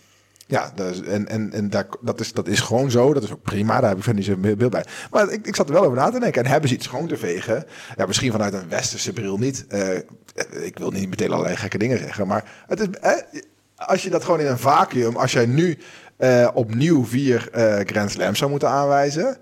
[0.47, 3.13] Ja, dus, en, en, en daar, dat, is, dat is gewoon zo.
[3.13, 3.79] Dat is ook prima.
[3.79, 4.85] Daar heb ik verder niet zo'n beeld bij.
[5.11, 6.43] Maar ik, ik zat er wel over na te denken.
[6.43, 7.65] En hebben ze iets schoon te vegen?
[7.95, 9.65] Ja, misschien vanuit een westerse bril niet.
[9.69, 9.95] Uh,
[10.65, 12.27] ik wil niet meteen allerlei gekke dingen zeggen.
[12.27, 13.41] Maar het is, eh,
[13.77, 15.15] als je dat gewoon in een vacuüm...
[15.15, 15.77] Als jij nu
[16.19, 19.37] uh, opnieuw vier uh, Grand Slams zou moeten aanwijzen...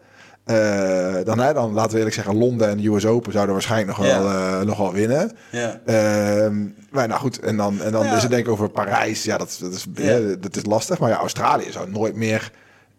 [0.45, 3.97] Uh, dan, hè, dan laten we eerlijk zeggen, Londen en de US Open zouden waarschijnlijk
[3.97, 5.31] nog, wel, uh, nog wel winnen.
[5.51, 5.79] Ja.
[5.85, 6.57] Uh,
[6.91, 9.23] maar nou goed, en dan, en dan is het denk ik over Parijs.
[9.23, 10.19] Ja, dat, dat, is, ja.
[10.39, 10.99] dat is lastig.
[10.99, 12.51] Maar ja, Australië zou nooit meer,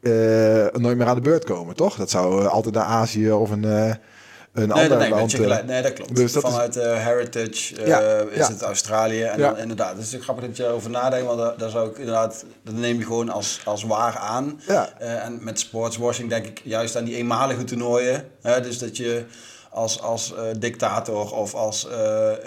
[0.02, 0.10] eh,
[0.80, 1.96] nooit meer aan de beurt komen, toch?
[1.96, 3.66] Dat zou altijd naar Azië of een
[4.56, 5.30] een nee, ander land.
[5.30, 6.16] Dat gelijk, nee, dat klopt.
[6.16, 6.84] Dus dat Vanuit is...
[6.84, 8.48] uh, Heritage uh, ja, is ja.
[8.48, 9.22] het Australië.
[9.22, 11.98] En dan, inderdaad, het is grappig dat je over nadenkt, want daar, daar zou ik
[11.98, 14.60] inderdaad, dat neem je gewoon als, als waar aan.
[14.66, 14.88] Ja.
[15.00, 18.28] Uh, en met sportswashing denk ik juist aan die eenmalige toernooien.
[18.42, 19.24] Hè, dus dat je
[19.70, 21.88] als, als dictator of als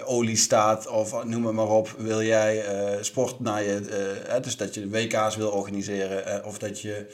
[0.04, 2.64] oliestaat of noem het maar op, wil jij
[3.00, 3.80] sport naar je,
[4.42, 7.06] dus dat je WK's wil organiseren of dat je...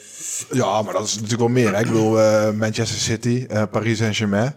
[0.53, 1.75] Ja, maar dat is natuurlijk wel meer.
[1.75, 1.81] Hè?
[1.81, 2.12] Ik bedoel,
[2.53, 4.55] Manchester City, Paris Saint-Germain,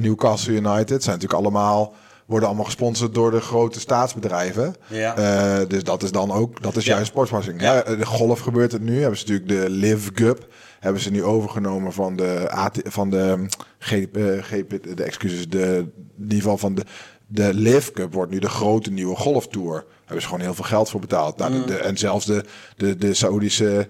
[0.00, 1.94] Newcastle United zijn natuurlijk allemaal
[2.26, 4.74] worden allemaal gesponsord door de grote staatsbedrijven.
[4.86, 5.18] Ja.
[5.18, 6.94] Uh, dus dat is dan ook, dat is ja.
[6.94, 7.60] juist sportswashing.
[7.60, 7.82] Ja.
[7.82, 9.00] de golf gebeurt het nu.
[9.00, 10.46] Hebben ze natuurlijk de Live Cup.
[10.80, 13.46] Hebben ze nu overgenomen van de, AT, van de
[13.78, 16.82] GP, uh, GP, de excuses, de, in ieder geval van de,
[17.26, 19.72] de Live Cup wordt nu de grote nieuwe golftour.
[19.72, 21.36] Daar hebben ze gewoon heel veel geld voor betaald.
[21.36, 21.66] Nou, mm.
[21.66, 22.44] de, en zelfs de,
[22.76, 23.88] de, de Saoedische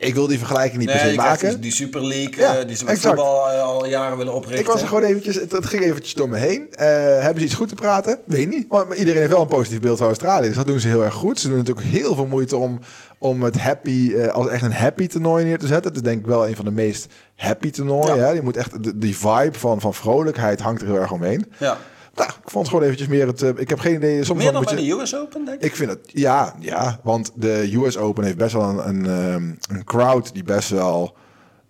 [0.00, 1.48] ik wil die vergelijking niet per se maken.
[1.48, 3.14] Die, die Super League, ja, uh, die ze met exact.
[3.16, 4.60] voetbal uh, al jaren willen oprichten.
[4.60, 6.68] Ik was er gewoon eventjes, het, het ging eventjes door me heen.
[6.70, 6.78] Uh,
[7.22, 8.18] hebben ze iets goed te praten?
[8.26, 8.68] Weet niet.
[8.68, 10.46] Maar iedereen heeft wel een positief beeld van Australië.
[10.46, 11.40] Dus dat doen ze heel erg goed.
[11.40, 12.78] Ze doen natuurlijk heel veel moeite om,
[13.18, 15.92] om het happy, als echt een happy toernooi neer te zetten.
[15.92, 18.16] Dat is denk ik wel een van de meest happy toernooien.
[18.16, 18.30] Ja.
[18.30, 21.52] Je moet echt, de, die vibe van, van vrolijkheid hangt er heel erg omheen.
[21.58, 21.78] Ja.
[22.14, 23.42] Nou, ik vond het gewoon eventjes meer het...
[23.42, 24.24] Uh, ik heb geen idee...
[24.24, 25.64] Soms meer dan bij de US Open, denk ik?
[25.64, 26.00] Ik vind het...
[26.04, 27.00] Ja, ja.
[27.02, 31.16] Want de US Open heeft best wel een, een, ehm, een crowd die best wel...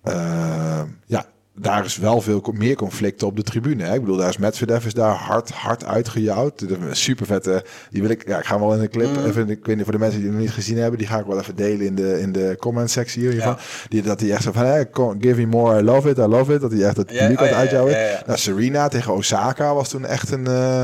[0.04, 1.26] Uh, ja,
[1.60, 3.84] daar is wel veel meer conflicten op de tribune.
[3.84, 3.94] Hè?
[3.94, 6.64] Ik bedoel, daar is Medvedev is daar hard, hard uitgejouwd.
[6.90, 7.64] Super vette.
[7.90, 9.16] Die wil ik, ja, ik ga wel in de clip.
[9.16, 9.24] Mm.
[9.24, 11.18] Even, ik weet niet voor de mensen die het nog niet gezien hebben, die ga
[11.18, 13.52] ik wel even delen in de, in de comment sectie hiervan.
[13.52, 13.88] Ja.
[13.88, 16.54] Die, dat hij echt zo van, hey, give me more, I love it, I love
[16.54, 16.60] it.
[16.60, 20.06] Dat hij echt het publiek ja, oh, ja, ja, Nou, Serena tegen Osaka was toen
[20.06, 20.48] echt een.
[20.48, 20.82] Uh,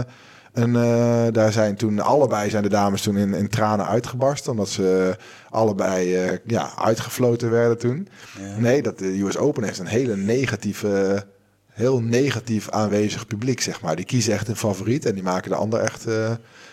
[0.57, 4.51] en uh, daar zijn toen allebei zijn de dames toen in, in tranen uitgebarsten.
[4.51, 5.17] Omdat ze
[5.51, 8.09] allebei uh, ja, uitgefloten werden toen.
[8.39, 8.59] Ja.
[8.59, 11.25] Nee, dat de US Open heeft een hele negatieve,
[11.73, 13.97] heel negatief aanwezig publiek, zeg maar.
[13.97, 16.31] Die kiezen echt een favoriet en die maken de ander echt, uh,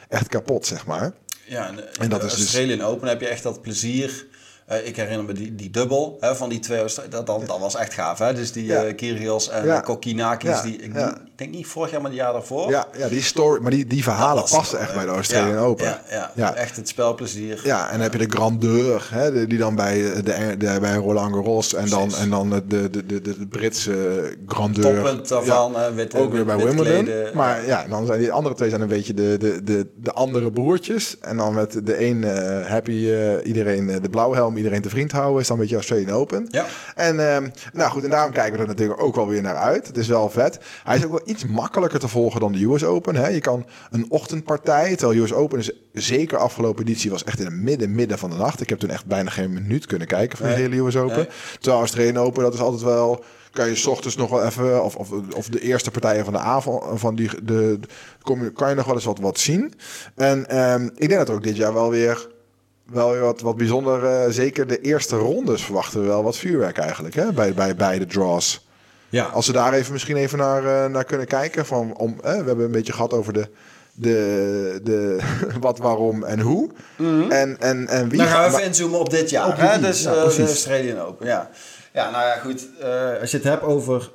[0.10, 1.14] echt kapot, zeg maar.
[1.46, 2.88] Ja, en, en dat is dus Australian dus...
[2.88, 4.26] Open heb je echt dat plezier
[4.72, 7.76] uh, ik herinner me die, die dubbel hè, van die twee dat, dat, dat was
[7.76, 8.20] echt gaaf.
[8.20, 8.34] Hè?
[8.34, 8.86] Dus die ja.
[8.86, 9.80] uh, Kyrgios en ja.
[9.80, 10.94] Kokinakis, die, ik,
[11.36, 12.70] denk niet vorig jaar, maar het jaar daarvoor.
[12.70, 15.98] Ja, ja die story, maar die, die verhalen passen echt bij de Australian Open.
[16.10, 17.62] Ja, ja, echt het spelplezier.
[17.64, 21.34] Ja, en dan heb je de grandeur, hè, die dan bij, de, de, bij Roland
[21.34, 24.96] Garros en dan, en dan de, de, de, de, de Britse grandeur.
[24.96, 27.10] Toppunt daarvan, wit, ook weer bij Wimbledon.
[27.34, 30.52] Maar ja, dan zijn die andere twee zijn een beetje de, de, de, de andere
[30.52, 31.18] broertjes.
[31.20, 32.24] En dan met de een
[32.68, 33.10] happy,
[33.44, 35.42] iedereen de blauwe helm iedereen te vriend houden.
[35.42, 36.48] Is dan een beetje Australian Open.
[36.50, 36.66] Ja.
[36.96, 37.38] En uh,
[37.74, 39.88] nou goed, en daarom kijken we er natuurlijk ook wel weer naar uit.
[39.88, 40.60] Het is wel vet.
[40.84, 43.16] Hij is ook wel iets makkelijker te volgen dan de US Open.
[43.16, 43.28] Hè.
[43.28, 47.54] Je kan een ochtendpartij, terwijl US Open is zeker afgelopen editie was echt in het
[47.54, 48.62] midden, midden van de nacht.
[48.62, 51.16] Ik heb toen echt bijna geen minuut kunnen kijken van de hele US Open.
[51.16, 51.28] Nee.
[51.54, 54.96] Terwijl Australian Open, dat is altijd wel kan je s ochtends nog wel even, of,
[54.96, 57.80] of, of de eerste partijen van de avond, van die, de,
[58.54, 59.74] kan je nog wel eens wat, wat zien.
[60.16, 62.28] En um, ik denk dat er ook dit jaar wel weer
[62.86, 64.04] wel wat, wat bijzonder.
[64.04, 67.34] Uh, zeker de eerste rondes verwachten we wel wat vuurwerk eigenlijk hè?
[67.34, 68.68] Bij, bij beide draws.
[69.10, 69.24] Ja.
[69.26, 71.66] Als we daar even misschien even naar, uh, naar kunnen kijken.
[71.66, 73.48] Van, om, uh, we hebben een beetje gehad over de,
[73.94, 75.20] de, de
[75.60, 76.70] wat, waarom en hoe.
[76.98, 77.32] Mm -hmm.
[77.32, 79.48] en, en, en wie Dan gaan we even inzoomen op dit jaar.
[79.48, 79.80] Op hè?
[79.80, 81.28] Dus ja, uh, de Australian Open.
[81.28, 81.50] Ja.
[81.94, 82.68] ja, nou ja, goed.
[83.22, 84.12] als je het hebt over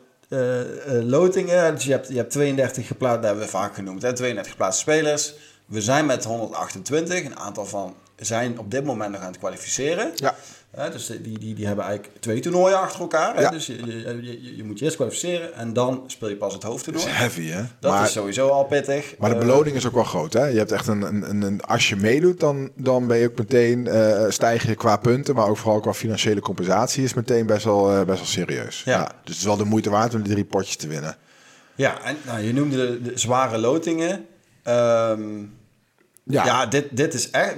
[1.03, 1.75] lotingen.
[1.75, 4.03] Dus je hebt, je hebt 32 geplaatst, dat hebben we vaak genoemd.
[4.03, 4.13] Hè?
[4.13, 5.35] 32 geplaatste spelers.
[5.67, 7.25] We zijn met 128.
[7.25, 10.13] Een aantal van zijn op dit moment nog aan het kwalificeren.
[10.15, 10.35] Ja.
[10.91, 13.41] dus die, die, die hebben eigenlijk twee toernooien achter elkaar.
[13.41, 13.51] Ja.
[13.51, 17.05] Dus je, je, je, moet je eerst kwalificeren en dan speel je pas het hoofdtoernooi.
[17.05, 17.63] Dat is heavy, hè?
[17.81, 19.15] Dat is sowieso al pittig.
[19.19, 20.47] Maar de uh, beloning is ook wel groot, hè?
[20.47, 23.87] Je hebt echt een, een, een als je meedoet, dan, dan ben je ook meteen
[23.87, 27.93] uh, stijg je qua punten, maar ook vooral qua financiële compensatie is meteen best wel,
[27.93, 28.83] uh, best wel serieus.
[28.85, 29.03] Ja.
[29.03, 31.17] Dus het is wel de moeite waard om die drie potjes te winnen.
[31.75, 34.27] Ja, en nou, je noemde de, de zware lotingen.
[34.65, 35.57] Um,
[36.25, 36.45] ja.
[36.45, 37.57] ja, dit, dit is echt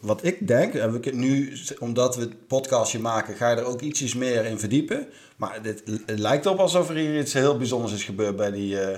[0.00, 3.80] wat ik denk, en we nu, omdat we het podcastje maken, ga je er ook
[3.80, 5.06] ietsjes meer in verdiepen.
[5.36, 8.74] Maar dit, het lijkt op alsof er hier iets heel bijzonders is gebeurd bij die,
[8.74, 8.88] uh,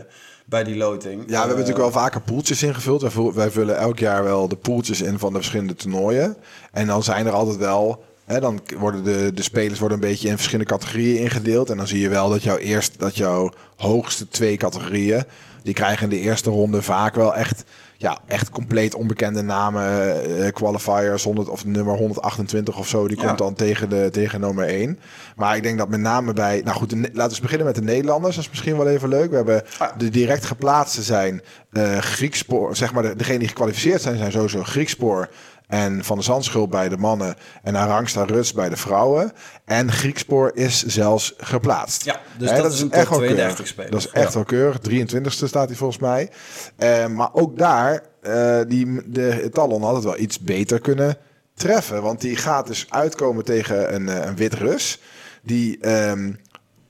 [0.44, 1.20] bij die loting.
[1.20, 3.02] Ja, we hebben natuurlijk wel vaker poeltjes ingevuld.
[3.02, 6.36] Wij, wij vullen elk jaar wel de poeltjes in van de verschillende toernooien.
[6.72, 10.28] En dan zijn er altijd wel Hè, dan worden de, de spelers worden een beetje
[10.28, 11.70] in verschillende categorieën ingedeeld.
[11.70, 15.24] En dan zie je wel dat jouw, eerst, dat jouw hoogste twee categorieën...
[15.62, 17.64] die krijgen in de eerste ronde vaak wel echt,
[18.00, 20.16] ja, echt compleet onbekende namen.
[20.28, 23.08] Uh, qualifiers, 100, of nummer 128 of zo.
[23.08, 24.98] Die komt dan tegen, de, tegen nummer 1.
[25.36, 26.60] Maar ik denk dat met name bij...
[26.64, 28.34] Nou goed, laten we beginnen met de Nederlanders.
[28.34, 29.30] Dat is misschien wel even leuk.
[29.30, 29.88] We hebben ah.
[29.98, 32.76] de direct geplaatste zijn uh, Griekspoor.
[32.76, 35.28] Zeg maar, de, degene die gekwalificeerd zijn, zijn sowieso Griekspoor...
[35.70, 39.32] En Van de Zandschulp bij de mannen en Arangsta Ruts bij de vrouwen.
[39.64, 42.04] En Griekspoor is zelfs geplaatst.
[42.04, 43.90] Ja, dus dat, is een echt 32 speler.
[43.90, 44.78] Dat is echt wel keurig.
[44.90, 46.30] 23ste staat hij volgens mij.
[46.78, 51.16] Uh, maar ook daar, uh, die, de Talon had het wel iets beter kunnen
[51.54, 52.02] treffen.
[52.02, 55.00] Want die gaat dus uitkomen tegen een, eh, een wit Rus.
[55.42, 56.40] Die um,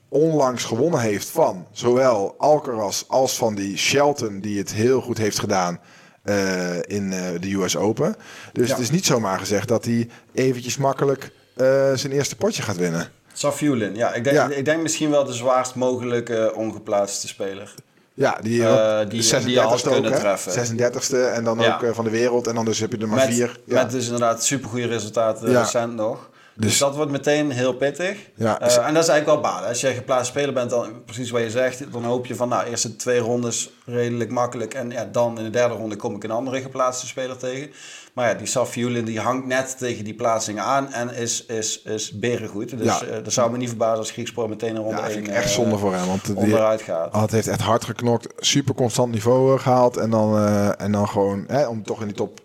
[0.08, 4.40] onlangs gewonnen heeft van zowel Alcaraz als van die Shelton.
[4.40, 5.80] Die het heel goed heeft gedaan
[6.24, 8.16] uh, in uh, de US Open.
[8.52, 8.72] Dus ja.
[8.74, 13.09] het is niet zomaar gezegd dat hij eventjes makkelijk uh, zijn eerste potje gaat winnen.
[13.33, 14.14] Safiulin, ja.
[14.14, 14.48] Ik denk, ja.
[14.48, 17.74] ik denk misschien wel de zwaarst mogelijke ongeplaatste speler.
[18.14, 20.78] Ja, die, uh, die, 36 die alles kunnen treffen.
[20.78, 22.46] 36e en dan ook van de wereld.
[22.46, 23.61] En dan dus heb je er maar met, vier.
[23.64, 23.83] Ja.
[23.83, 26.29] Met dus inderdaad supergoeie resultaten recent nog.
[26.60, 28.18] Dus, dus, dat wordt meteen heel pittig.
[28.34, 29.68] Ja, uh, en dat is eigenlijk wel balen.
[29.68, 32.66] Als je geplaatst speler bent, dan precies wat je zegt, dan hoop je van nou,
[32.66, 34.74] eerste twee rondes redelijk makkelijk.
[34.74, 37.70] En ja, dan in de derde ronde kom ik een andere geplaatste speler tegen.
[38.14, 42.18] Maar ja, die Safjulin die hangt net tegen die plaatsingen aan en is, is, is
[42.18, 42.78] berengoed.
[42.78, 43.06] Dus ja.
[43.06, 45.78] uh, dat zou me niet verbazen als Griekspoor meteen een ronde ja, 1 echt zonde
[45.78, 46.06] voor hem.
[46.06, 47.14] Want onderuit gaat.
[47.16, 49.96] Het heeft echt hard geknokt, super constant niveau gehaald.
[49.96, 50.38] En dan,
[50.76, 52.40] en dan gewoon, hè, om toch in die top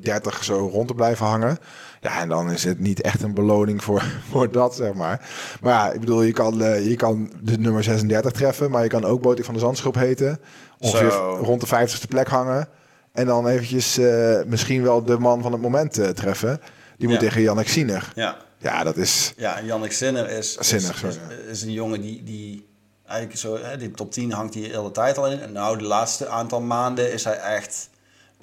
[0.00, 1.58] 30 zo rond te blijven hangen.
[2.00, 5.28] Ja, en dan is het niet echt een beloning voor, voor dat, zeg maar.
[5.60, 9.04] Maar ja, ik bedoel, je kan, je kan de nummer 36 treffen, maar je kan
[9.04, 10.40] ook Botik van de Zandschop heten.
[10.78, 12.68] Ongeveer rond de 50ste plek hangen.
[13.12, 16.60] En dan eventjes uh, misschien wel de man van het moment uh, treffen.
[16.96, 18.12] Die moet tegen Jannik Sinner.
[18.14, 18.36] Ja.
[18.58, 19.32] Ja, dat is...
[19.36, 21.18] Ja, Jannik Sinner is, Sinner, is, is,
[21.50, 22.66] is, een jongen die, die
[23.06, 23.58] eigenlijk zo...
[23.62, 25.40] Hè, die top 10 hangt hij de hele tijd al in.
[25.40, 27.90] En nou, de laatste aantal maanden is hij echt...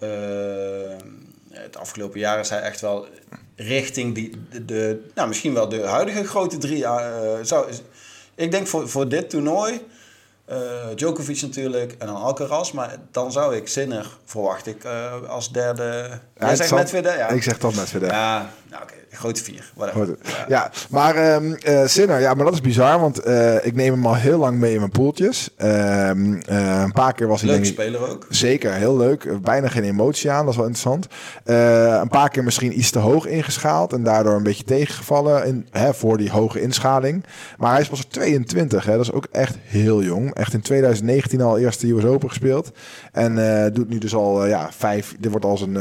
[0.03, 0.09] Uh,
[1.49, 3.07] het afgelopen jaar is hij echt wel
[3.55, 4.31] richting die,
[4.65, 6.81] de, nou, misschien wel de huidige grote drie.
[6.81, 7.71] Uh, zou,
[8.35, 9.81] ik denk voor, voor dit toernooi,
[10.49, 10.57] uh,
[10.95, 15.83] Djokovic natuurlijk en dan Alcaraz, maar dan zou ik Sinner verwacht ik uh, als derde.
[16.37, 17.17] Ja, Jij zegt Medvedev?
[17.17, 17.29] Ja.
[17.29, 18.11] Ik zeg toch Medvedev.
[18.11, 18.93] Ja, nou, oké.
[18.93, 19.03] Okay.
[19.15, 19.73] Grote vier.
[20.27, 20.45] Ja.
[20.47, 20.71] ja.
[20.89, 24.15] maar um, uh, Sinner, ja, maar dat is bizar, want uh, ik neem hem al
[24.15, 25.49] heel lang mee in mijn poeltjes.
[25.57, 27.49] Um, uh, een paar keer was hij...
[27.49, 28.25] Leuk speler ook.
[28.29, 29.41] Zeker, heel leuk.
[29.41, 31.07] Bijna geen emotie aan, dat is wel interessant.
[32.01, 35.93] een paar keer misschien iets te hoog ingeschaald en daardoor een beetje tegengevallen in, hè,
[35.93, 37.23] voor die hoge inschaling.
[37.57, 40.33] Maar hij is pas 22, hè, dat is ook echt heel jong.
[40.33, 42.71] Echt in 2019 al eerste US Open gespeeld.
[43.11, 43.35] En
[43.73, 45.77] doet nu dus al ja, vijf, dit wordt als een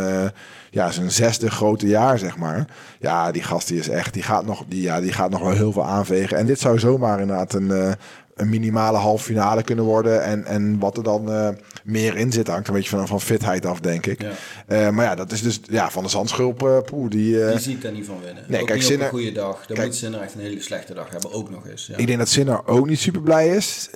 [0.75, 2.65] ja, zijn zesde grote jaar, zeg maar.
[3.01, 5.51] Ja, die gast die is echt, die gaat nog, die, ja, die gaat nog wel
[5.51, 6.37] heel veel aanvegen.
[6.37, 7.93] En dit zou zomaar inderdaad een, uh,
[8.35, 10.23] een minimale halve finale kunnen worden.
[10.23, 11.49] En, en wat er dan uh,
[11.85, 14.23] meer in zit, hangt een beetje van, van fitheid af, denk ik.
[14.23, 14.31] Ja.
[14.69, 16.63] Uh, maar ja, dat is dus ja, van de zandschulp.
[16.63, 18.45] Uh, poeh, die, die zie ik daar niet van winnen.
[18.49, 19.67] Nee, ook kijk, Sinner, een goede dag.
[19.67, 21.87] Dan kijk, moet Sinner echt een hele slechte dag hebben, ook nog eens.
[21.87, 21.97] Ja.
[21.97, 23.91] Ik denk dat Sinner ook niet super blij is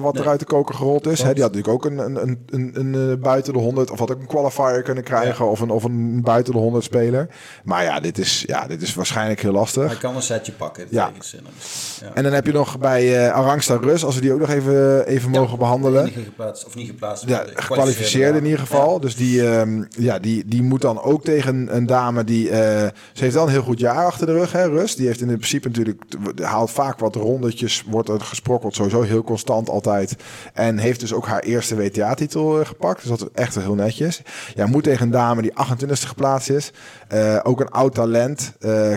[0.00, 0.22] wat nee.
[0.22, 1.22] er uit de koker gerold is.
[1.22, 2.16] Hè, die had natuurlijk ook een, een,
[2.50, 5.50] een, een, een buiten de 100 of had ook een qualifier kunnen krijgen ja.
[5.50, 7.28] of, een, of een buiten de 100 speler.
[7.64, 9.86] Maar ja, dit is, ja, dit is waarschijnlijk heel lastig.
[9.86, 11.06] Hij kan een setje pakken ja.
[11.06, 11.52] tegen Sinner.
[12.00, 12.14] Ja.
[12.14, 15.30] En dan heb je nog bij Arangsta Rus, als we die ook nog even, even
[15.30, 16.10] mogen behandelen.
[16.10, 17.28] Geplaatst, of niet geplaatst.
[17.28, 19.00] Ja, gekwalificeerd in ieder geval.
[19.00, 22.44] Dus die, um, ja, die, die moet dan ook tegen een dame die...
[22.44, 24.96] Uh, ze heeft wel een heel goed jaar achter de rug, hè, Rust.
[24.96, 26.02] Die heeft in principe natuurlijk...
[26.42, 28.74] haalt vaak wat rondetjes, wordt er gesprokkeld.
[28.74, 30.16] Sowieso heel constant altijd.
[30.54, 33.00] En heeft dus ook haar eerste WTA-titel uh, gepakt.
[33.00, 34.22] Dus dat is echt heel netjes.
[34.54, 36.72] Ja, moet tegen een dame die 28e geplaatst is.
[37.14, 38.52] Uh, ook een oud talent.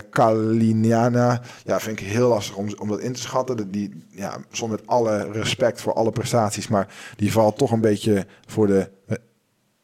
[0.09, 1.41] Kaliniana.
[1.65, 3.71] Ja, vind ik heel lastig om, om dat in te schatten.
[3.71, 6.67] Die, ja, zonder met alle respect voor alle prestaties.
[6.67, 8.89] Maar die valt toch een beetje voor de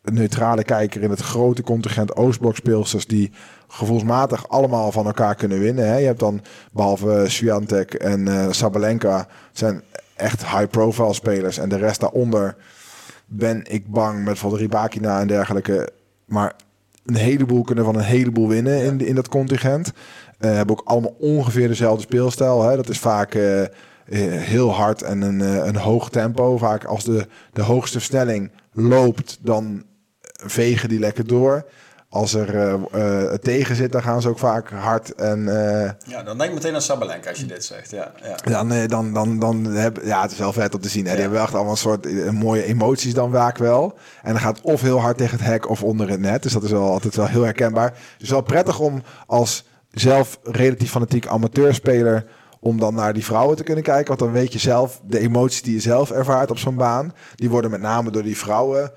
[0.02, 3.32] neutrale kijker in het grote contingent Oostblok speelsters die
[3.68, 5.88] gevoelsmatig allemaal van elkaar kunnen winnen.
[5.88, 5.98] Hè.
[5.98, 9.82] Je hebt dan behalve Swiatek en uh, Sabalenka zijn
[10.16, 12.56] echt high-profile spelers en de rest daaronder
[13.26, 15.90] ben ik bang met bijvoorbeeld Ribakina en dergelijke.
[16.26, 16.56] Maar
[17.06, 19.92] een heleboel kunnen van een heleboel winnen in, in dat contingent.
[20.40, 22.64] Uh, hebben ook allemaal ongeveer dezelfde speelstijl.
[22.64, 22.76] Hè.
[22.76, 23.62] Dat is vaak uh,
[24.18, 26.58] heel hard en een, een hoog tempo.
[26.58, 29.84] Vaak als de, de hoogste versnelling loopt, dan
[30.44, 31.66] vegen die lekker door.
[32.10, 35.16] als er uh, tegen zit, dan gaan ze ook vaak hard.
[35.16, 37.92] En, uh, ja, dan denk ik meteen aan Sabalenka als je dit zegt.
[37.92, 38.12] Ja,
[38.44, 38.64] ja.
[38.64, 41.06] Dan, dan, dan, dan heb, ja, het is wel vet om te zien.
[41.06, 41.12] Hè?
[41.12, 43.98] Die hebben echt allemaal een soort mooie emoties dan vaak wel.
[44.22, 46.44] En dan gaat of heel hard tegen het hek of onder het net.
[46.44, 47.94] Dus dat is wel altijd wel heel herkenbaar.
[48.18, 52.26] Dus wel prettig om als zelf relatief fanatiek amateurspeler
[52.60, 54.08] om dan naar die vrouwen te kunnen kijken.
[54.08, 57.50] Want dan weet je zelf, de emoties die je zelf ervaart op zo'n baan, die
[57.50, 58.92] worden met name door die vrouwen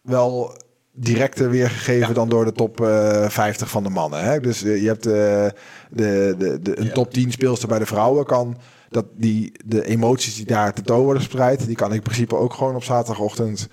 [0.00, 0.56] wel
[0.92, 4.24] directer weergegeven dan door de top uh, eh, 50 van de mannen.
[4.24, 4.40] Hè?
[4.40, 8.26] Dus uh, je hebt uh, de, de, de, een top 10 speelster bij de vrouwen
[8.26, 8.56] kan
[8.88, 12.54] dat die de emoties die daar tentoon worden verspreid, die kan ik in principe ook
[12.54, 13.68] gewoon op zaterdagochtend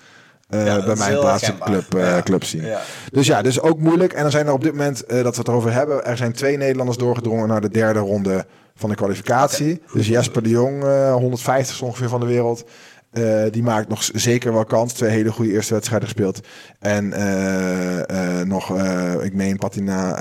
[0.49, 2.65] uh, bij mijn plaatselijke club, uh, club zien.
[2.65, 2.81] Ja.
[3.11, 4.13] Dus ja, dus ook moeilijk.
[4.13, 6.33] En dan zijn er op dit moment, uh, dat we het erover hebben, er zijn
[6.33, 8.45] twee Nederlanders doorgedrongen naar de derde ronde
[8.75, 9.81] van de kwalificatie.
[9.93, 12.65] Dus Jesper de Jong, 150 ongeveer van de wereld.
[13.13, 14.93] Uh, die maakt nog zeker wel kans.
[14.93, 16.47] Twee hele goede eerste wedstrijden gespeeld.
[16.79, 18.79] En uh, uh, nog,
[19.21, 20.19] ik meen Patina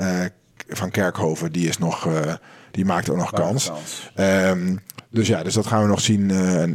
[0.67, 2.07] van Kerkhoven, die is nog,
[2.71, 3.67] die maakt ook nog kans.
[3.67, 4.11] kans.
[4.49, 6.25] Um, dus ja, dus dat gaan we nog zien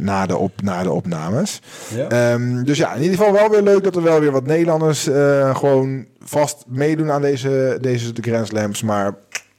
[0.03, 1.61] na, de op, na de opnames.
[1.95, 2.33] Ja.
[2.33, 5.09] Um, dus ja, in ieder geval wel weer leuk dat er wel weer wat Nederlanders
[5.57, 8.81] gewoon vast meedoen aan deze, deze de Grand Slams.
[8.81, 9.13] Maar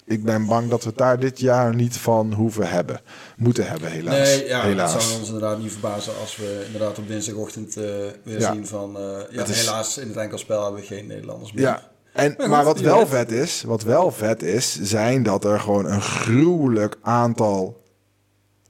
[0.05, 3.01] ik ben bang dat we het daar dit jaar niet van hoeven hebben.
[3.37, 4.17] Moeten hebben, helaas.
[4.17, 4.93] Nee, ja, helaas.
[4.93, 7.85] het zou ons inderdaad niet verbazen als we inderdaad op dinsdagochtend uh,
[8.25, 8.97] weer zien van...
[8.97, 11.65] Uh, ja, helaas in het enkelspel hebben we geen Nederlanders meer.
[11.65, 15.87] Ja, en, maar, wat wel vet is, wat wel vet is, zijn dat er gewoon
[15.87, 17.83] een gruwelijk aantal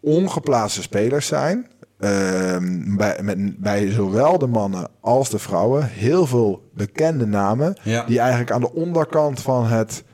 [0.01, 1.71] ongeplaatste spelers zijn.
[1.99, 2.57] Uh,
[2.97, 5.89] bij, met, bij zowel de mannen als de vrouwen.
[5.89, 7.77] Heel veel bekende namen.
[7.83, 8.05] Ja.
[8.05, 10.05] Die eigenlijk aan de onderkant van het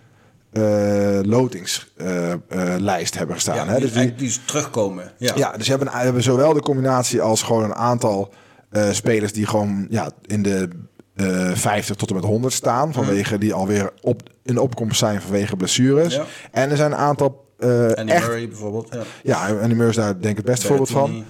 [0.59, 3.57] uh, lotingslijst uh, hebben gestaan.
[3.57, 3.81] Ja, hè?
[3.81, 5.13] Dus die, die terugkomen.
[5.19, 8.33] Ja, ja dus hebben, hebben zowel de combinatie als gewoon een aantal
[8.73, 10.69] uh, spelers die gewoon ja, in de
[11.55, 12.93] 50 tot en met 100 staan.
[12.93, 13.41] Vanwege mm.
[13.41, 16.15] die alweer op, in opkomst zijn vanwege blessures.
[16.15, 16.25] Ja.
[16.51, 17.47] En er zijn een aantal.
[17.59, 18.89] Uh, Andy echt, Murray bijvoorbeeld.
[18.91, 21.25] Ja, ja Andy Murray is daar denk ik het beste voorbeeld van.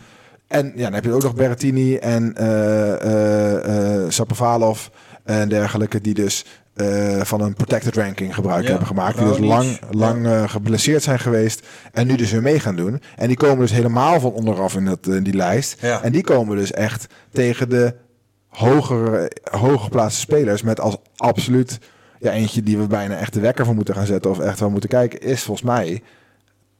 [0.47, 4.87] En ja, dan heb je ook nog Berrettini en uh, Sapovalov
[5.25, 6.45] en dergelijke, die dus
[6.81, 9.19] uh, van een protected ranking gebruik hebben gemaakt.
[9.19, 11.67] Die dus lang, lang uh, geblesseerd zijn geweest.
[11.93, 13.01] En nu dus weer mee gaan doen.
[13.17, 15.77] En die komen dus helemaal van onderaf in, dat, in die lijst.
[15.81, 16.03] Ja.
[16.03, 17.95] En die komen dus echt tegen de
[18.49, 20.63] hogere, hooggeplaatste spelers.
[20.63, 21.79] Met als absoluut
[22.19, 24.31] ja, eentje die we bijna echt de wekker van moeten gaan zetten.
[24.31, 25.21] Of echt wel moeten kijken.
[25.21, 26.03] Is volgens mij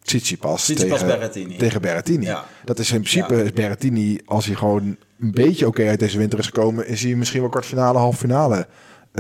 [0.03, 1.57] Tsitsipas, tegen Berrettini.
[1.57, 2.25] Tegen Berrettini.
[2.25, 2.45] Ja.
[2.65, 3.51] Dat is in principe ja.
[3.55, 7.41] Berrettini, als hij gewoon een beetje oké uit deze winter is gekomen, is hij misschien
[7.41, 8.67] wel kwartfinale, halve finale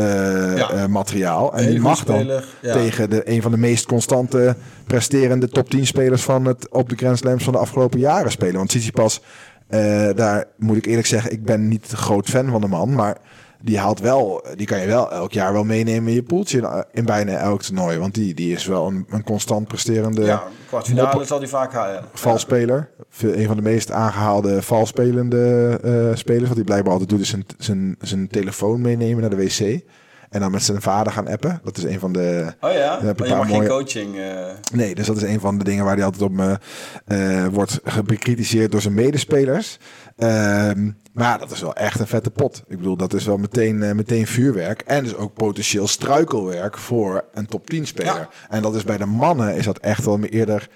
[0.03, 0.75] ja.
[0.75, 1.55] uh, materiaal.
[1.55, 2.27] En die mag dan
[2.61, 2.73] ja.
[2.73, 4.57] tegen de, een van de meest constante
[4.87, 8.57] presterende top 10 spelers van het op de Grand Slams van de afgelopen jaren spelen.
[8.57, 9.23] Want Tsitsipas,
[9.71, 13.17] uh, daar moet ik eerlijk zeggen, ik ben niet groot fan van de man, maar
[13.63, 17.05] die haalt wel, die kan je wel elk jaar wel meenemen in je poeltje in,
[17.05, 17.99] bijna elk toernooi.
[17.99, 20.25] Want die, die is wel een, een constant presterende.
[20.25, 22.05] Ja, kwartfinale zal die vaak halen.
[22.13, 22.91] Valspeler.
[23.21, 26.47] Een van de meest aangehaalde valspelende uh, spelers.
[26.47, 29.81] Wat hij blijkbaar altijd doet, is zijn, zijn, zijn telefoon meenemen naar de wc.
[30.31, 31.61] En dan met zijn vader gaan appen.
[31.65, 32.55] Dat is een van de.
[32.61, 33.49] Oh ja, een paar mooie...
[33.49, 34.17] geen coaching.
[34.17, 34.47] Uh...
[34.73, 36.59] Nee, dus dat is een van de dingen waar hij altijd op me
[37.07, 39.79] uh, wordt bekritiseerd door zijn medespelers.
[40.17, 42.63] Um, maar dat is wel echt een vette pot.
[42.67, 44.81] Ik bedoel, dat is wel meteen, uh, meteen vuurwerk.
[44.81, 48.15] En dus ook potentieel struikelwerk voor een top 10 speler.
[48.15, 48.29] Ja.
[48.49, 50.69] En dat is bij de mannen is dat echt wel eerder.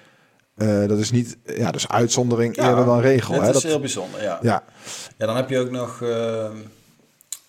[0.57, 3.33] Uh, dat is niet, ja, dus uitzondering ja, eerder dan regel.
[3.33, 3.47] Hè?
[3.47, 4.39] is dat, heel bijzonder, ja.
[4.41, 4.63] ja.
[5.17, 6.45] Ja, dan heb je ook nog uh,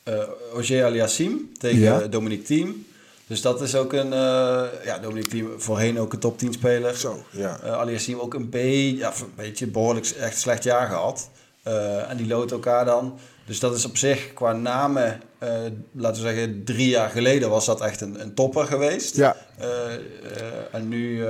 [0.09, 0.23] uh,
[0.55, 1.99] Ogier Aliassim tegen ja.
[1.99, 2.87] Dominique Thiem.
[3.27, 6.97] Dus dat is ook een, uh, ja, Dominique Thiem voorheen ook een top 10 speler.
[6.97, 7.61] Zo, ja.
[7.61, 11.31] Aliassim ook een beetje, ja, een beetje behoorlijk echt slecht jaar gehad.
[12.09, 13.19] En die lood elkaar dan.
[13.47, 15.49] Dus dat is op zich qua namen, uh,
[15.93, 19.17] laten we zeggen, drie jaar geleden was dat echt een, een topper geweest.
[19.17, 19.37] Ja.
[19.61, 19.67] Uh,
[20.73, 21.25] en nu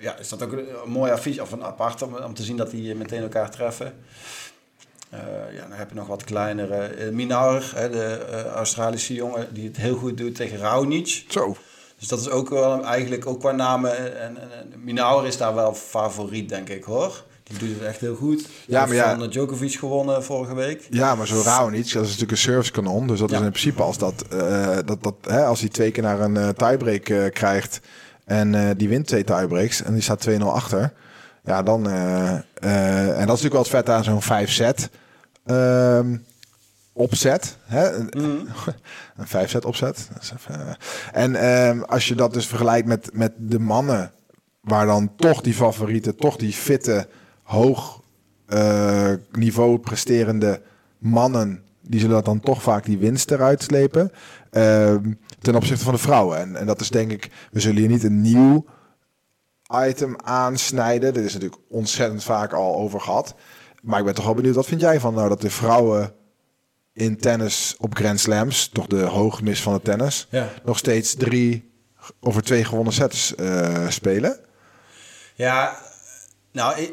[0.00, 2.56] ja, is dat ook een, een mooi affiche, of een apart om, om te zien
[2.56, 3.94] dat die meteen elkaar treffen.
[5.52, 7.10] Ja, dan heb je nog wat kleinere.
[7.12, 11.24] Minaur, hè, de Australische jongen, die het heel goed doet tegen Raonic.
[11.28, 11.56] Zo.
[11.98, 13.96] Dus dat is ook wel eigenlijk ook qua namen.
[13.96, 17.24] En, en, en Minaur is daar wel favoriet, denk ik hoor.
[17.42, 18.48] Die doet het echt heel goed.
[18.66, 19.18] Ja, maar ja.
[19.18, 20.86] Van Djokovic gewonnen vorige week.
[20.90, 21.92] Ja, maar zo rauw niet.
[21.92, 23.06] Dat is natuurlijk een service kanon.
[23.06, 26.02] Dus dat is in principe als dat, uh, dat, dat hè, als hij twee keer
[26.02, 27.80] naar een tiebreak krijgt
[28.24, 30.92] en die wint twee tiebreaks en die staat 2-0 achter.
[31.48, 34.90] Ja, dan en dat is natuurlijk wel het vet aan zo'n 5 set.
[35.44, 36.16] Ehm,
[36.92, 37.56] opzet.
[37.64, 37.98] Hè?
[37.98, 38.48] Mm.
[39.16, 40.08] een 5 set opzet.
[41.12, 44.12] En um, als je dat dus vergelijkt met, met de mannen,
[44.60, 47.08] waar dan toch die favorieten, toch die fitte
[47.42, 48.02] hoog
[48.48, 50.62] uh, niveau presterende
[50.98, 54.12] mannen die zullen dan toch vaak die winst eruit slepen.
[54.50, 56.38] Ehm, ten opzichte van de vrouwen.
[56.38, 58.64] En, en dat is denk ik, we zullen hier niet een nieuw
[59.68, 61.14] item aansnijden.
[61.14, 63.34] Dit is natuurlijk ontzettend vaak al over gehad.
[63.82, 66.14] Maar ik ben toch wel benieuwd, wat vind jij van nou dat de vrouwen
[66.92, 70.48] in tennis op Grand Slams, toch de hoogmis van het tennis, ja.
[70.64, 71.70] nog steeds drie
[72.20, 74.40] over twee gewonnen sets uh, spelen?
[75.34, 75.78] Ja,
[76.52, 76.92] nou, ik,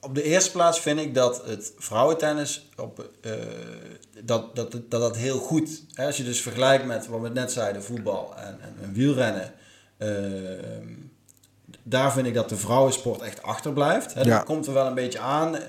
[0.00, 3.32] op de eerste plaats vind ik dat het vrouwentennis op, uh,
[4.24, 7.52] dat, dat, dat dat heel goed, hè, als je dus vergelijkt met wat we net
[7.52, 9.52] zeiden, voetbal en, en, en wielrennen,
[9.98, 10.08] uh,
[11.90, 14.14] daar vind ik dat de vrouwensport echt achterblijft.
[14.14, 15.60] Hè, Dat komt er wel een beetje aan, uh,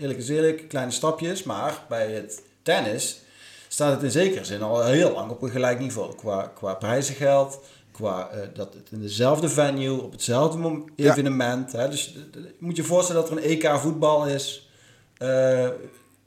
[0.00, 3.20] eerlijk is eerlijk, kleine stapjes, maar bij het tennis
[3.68, 7.58] staat het in zekere zin al heel lang op een gelijk niveau qua, qua prijzengeld,
[7.92, 11.72] qua uh, dat het in dezelfde venue, op hetzelfde evenement.
[11.72, 14.70] Hè, dus je moet je voorstellen dat er een EK voetbal is,
[15.18, 15.68] uh,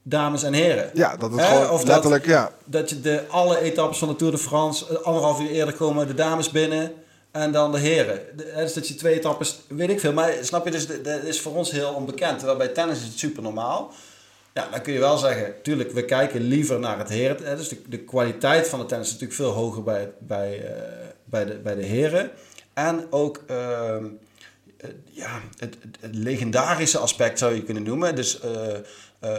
[0.03, 0.89] dames en heren.
[0.93, 2.51] Ja, dat is gewoon of letterlijk, dat, ja.
[2.65, 6.07] Dat je de alle etappes van de Tour de France, eh, anderhalf uur eerder komen
[6.07, 6.91] de dames binnen
[7.37, 8.19] en dan de heren.
[8.35, 10.13] Dus dat je twee etappes, weet ik veel.
[10.13, 12.37] Maar snap je, dus dat is voor ons heel onbekend.
[12.37, 13.93] Terwijl bij tennis is het super normaal.
[14.53, 17.57] Ja, dan kun je wel zeggen, tuurlijk, we kijken liever naar het heren.
[17.57, 20.69] Dus de, de kwaliteit van de tennis is natuurlijk veel hoger bij, bij, uh,
[21.23, 22.31] bij, de, bij de heren.
[22.73, 23.95] En ook uh,
[25.03, 28.15] ja, het, het, legendarische aspect zou je kunnen noemen.
[28.15, 28.39] Dus
[29.23, 29.35] uh,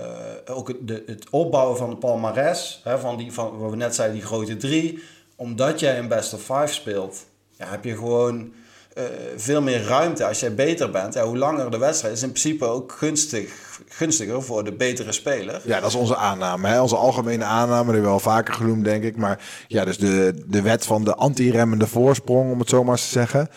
[0.57, 4.17] ook het, het opbouwen van de palmares, hè, van die, van, wat we net zeiden,
[4.19, 5.03] die grote drie.
[5.37, 7.27] Omdat jij een best of five speelt,
[7.59, 8.53] ja, heb je gewoon
[8.99, 9.05] uh,
[9.37, 11.15] veel meer ruimte als jij beter bent.
[11.15, 13.53] Ja, hoe langer de wedstrijd is in principe ook gunstig,
[13.89, 15.61] gunstiger voor de betere speler.
[15.65, 16.69] Ja, dat is onze aanname.
[16.69, 16.81] Hè?
[16.81, 19.17] Onze algemene aanname, die hebben we al vaker genoemd, denk ik.
[19.17, 23.05] Maar ja, dus de, de wet van de anti-remmende voorsprong, om het zo maar eens
[23.05, 23.49] te zeggen,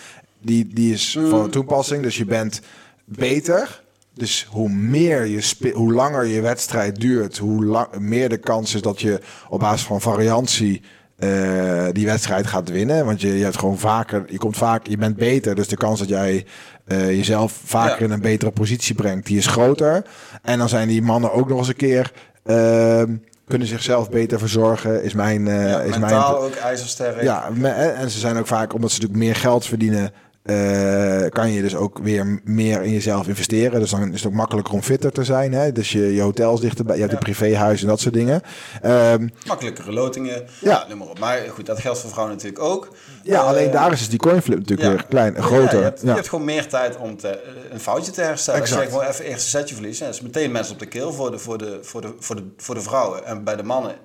[0.41, 1.29] die, die is mm.
[1.29, 2.03] van toepassing.
[2.03, 2.61] Dus je bent
[3.05, 3.83] beter.
[4.13, 8.75] Dus hoe meer je speelt, hoe langer je wedstrijd duurt, hoe lang, meer de kans
[8.75, 10.81] is dat je op basis van variantie
[11.23, 13.05] uh, die wedstrijd gaat winnen.
[13.05, 15.55] Want je, je hebt gewoon vaker, je komt vaak, je bent beter.
[15.55, 16.45] Dus de kans dat jij
[16.87, 18.05] uh, jezelf vaker ja.
[18.05, 20.03] in een betere positie brengt, die is groter.
[20.41, 22.11] En dan zijn die mannen ook nog eens een keer.
[22.45, 23.03] Uh,
[23.47, 25.45] kunnen zichzelf beter verzorgen, is mijn...
[25.45, 27.21] Uh, ja, is mentaal mijn, ook ijzersterk.
[27.21, 27.49] Ja,
[27.95, 30.11] en ze zijn ook vaak, omdat ze natuurlijk meer geld verdienen...
[30.43, 33.79] Uh, kan je dus ook weer meer in jezelf investeren.
[33.79, 35.53] Dus dan is het ook makkelijker om fitter te zijn.
[35.53, 35.71] Hè?
[35.71, 37.17] Dus je, je hotels dichterbij, je hebt ja.
[37.17, 38.41] een privéhuis en dat soort dingen.
[38.85, 40.85] Um, Makkelijkere lotingen, ja.
[40.89, 41.19] noem maar op.
[41.19, 42.95] Maar goed, dat geldt voor vrouwen natuurlijk ook.
[43.23, 44.93] Ja, uh, alleen daar is dus die coinflip natuurlijk ja.
[44.95, 45.77] weer klein, groter.
[45.77, 47.39] je, hebt, je hebt gewoon meer tijd om te,
[47.71, 48.61] een foutje te herstellen.
[48.61, 48.81] Exact.
[48.81, 51.13] Als je gewoon even eerst een setje verliest, dat is meteen mensen op de keel
[51.13, 53.25] voor de, voor, de, voor, de, voor, de, voor de vrouwen.
[53.25, 53.95] En bij de mannen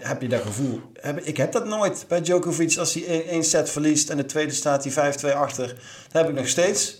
[0.00, 0.80] heb je dat gevoel.
[1.22, 2.76] Ik heb dat nooit bij Djokovic.
[2.76, 5.66] Als hij één set verliest en de tweede staat hij 5-2 achter.
[6.12, 6.96] Dat heb ik nog steeds.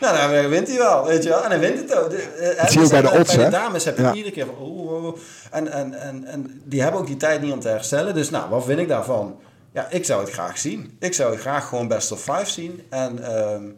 [0.00, 1.44] Nou, dan wint hij wel, weet je wel.
[1.44, 2.10] En dan wint het ook.
[2.10, 4.12] Dat zie je bij de odds, Bij de dames heb je ja.
[4.12, 4.54] iedere keer van...
[4.54, 5.18] Oh, oh,
[5.50, 8.14] en, en, en, en die hebben ook die tijd niet om te herstellen.
[8.14, 9.36] Dus nou, wat vind ik daarvan?
[9.72, 10.96] Ja, ik zou het graag zien.
[11.00, 12.82] Ik zou het graag gewoon best of five zien.
[12.90, 13.70] En uh,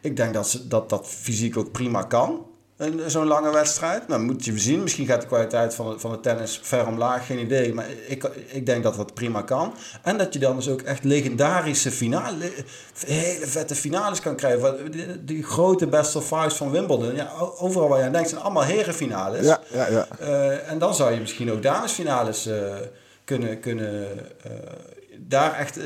[0.00, 2.46] ik denk dat, ze, dat dat fysiek ook prima kan
[3.06, 4.08] zo'n lange wedstrijd.
[4.08, 4.82] Nou, moet je zien.
[4.82, 7.74] Misschien gaat de kwaliteit van, van de tennis ver omlaag, geen idee.
[7.74, 9.74] Maar ik, ik denk dat dat prima kan.
[10.02, 12.52] En dat je dan dus ook echt legendarische finale,
[13.06, 14.90] hele vette finales kan krijgen.
[14.90, 17.14] Die, die grote best of fives van Wimbledon.
[17.14, 19.46] Ja, overal waar je aan denkt zijn allemaal herenfinales.
[19.46, 20.06] Ja, ja, ja.
[20.20, 22.54] Uh, en dan zou je misschien ook damesfinales uh,
[23.24, 24.08] kunnen, kunnen
[24.46, 24.52] uh,
[25.26, 25.84] daar echt uh,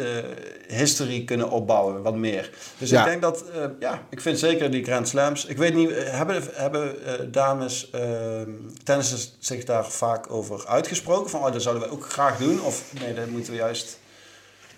[0.68, 2.50] history kunnen opbouwen, wat meer.
[2.78, 3.00] Dus ja.
[3.00, 5.46] ik denk dat, uh, ja, ik vind zeker die Grand Slams.
[5.46, 8.50] Ik weet niet, hebben, hebben uh, dames, ehm,
[8.84, 11.30] tennissers zich daar vaak over uitgesproken?
[11.30, 12.62] Van, oh, dat zouden we ook graag doen?
[12.62, 14.00] Of nee, dat moeten we juist...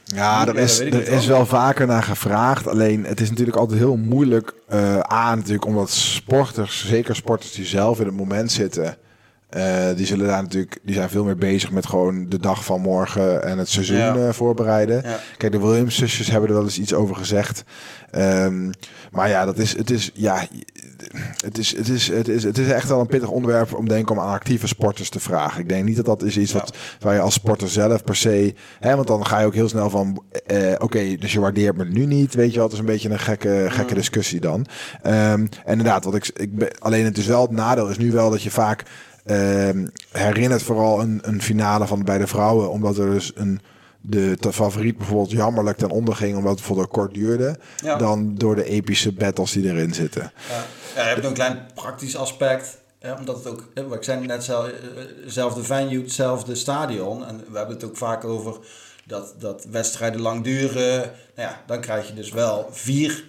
[0.05, 2.67] Ja, er is, er is wel vaker naar gevraagd.
[2.67, 4.55] Alleen het is natuurlijk altijd heel moeilijk
[5.01, 8.97] aan, natuurlijk, omdat sporters, zeker sporters die zelf in het moment zitten,
[9.57, 12.81] uh, die zullen daar natuurlijk, die zijn veel meer bezig met gewoon de dag van
[12.81, 14.17] morgen en het seizoen ja.
[14.17, 15.03] uh, voorbereiden.
[15.05, 15.19] Ja.
[15.37, 17.65] Kijk, de Williams zusjes hebben er wel eens iets over gezegd.
[18.19, 18.71] Um,
[19.13, 20.47] maar ja, dat is, het is, ja,
[21.45, 24.11] het is, het is, het is, het is echt wel een pittig onderwerp om denk
[24.11, 25.61] om aan actieve sporters te vragen.
[25.61, 28.55] Ik denk niet dat dat is iets wat waar je als sporter zelf per se,
[28.81, 31.77] hè, want dan ga je ook heel snel van, uh, oké, okay, dus je waardeert
[31.77, 32.71] me nu niet, weet je wat?
[32.71, 33.99] Dat is een beetje een gekke, gekke mm.
[33.99, 34.67] discussie dan.
[35.07, 38.13] Um, en inderdaad, wat ik, ik ben, alleen het is wel het nadeel is nu
[38.13, 38.83] wel dat je vaak
[40.13, 43.61] herinnert vooral een, een finale van bij de vrouwen, omdat er dus een
[44.07, 47.97] de, de favoriet bijvoorbeeld jammerlijk ten onder ging omdat het bijvoorbeeld kort duurde, ja.
[47.97, 50.33] dan door de epische battles die erin zitten.
[50.49, 52.83] Ja, ja je hebt een klein praktisch aspect.
[53.19, 54.51] Omdat het ook, wat ik zei net,
[55.27, 57.27] zelfde venue, hetzelfde stadion.
[57.27, 58.57] En we hebben het ook vaak over
[59.07, 60.97] dat, dat wedstrijden lang duren.
[61.37, 63.25] Nou ja, dan krijg je dus wel vier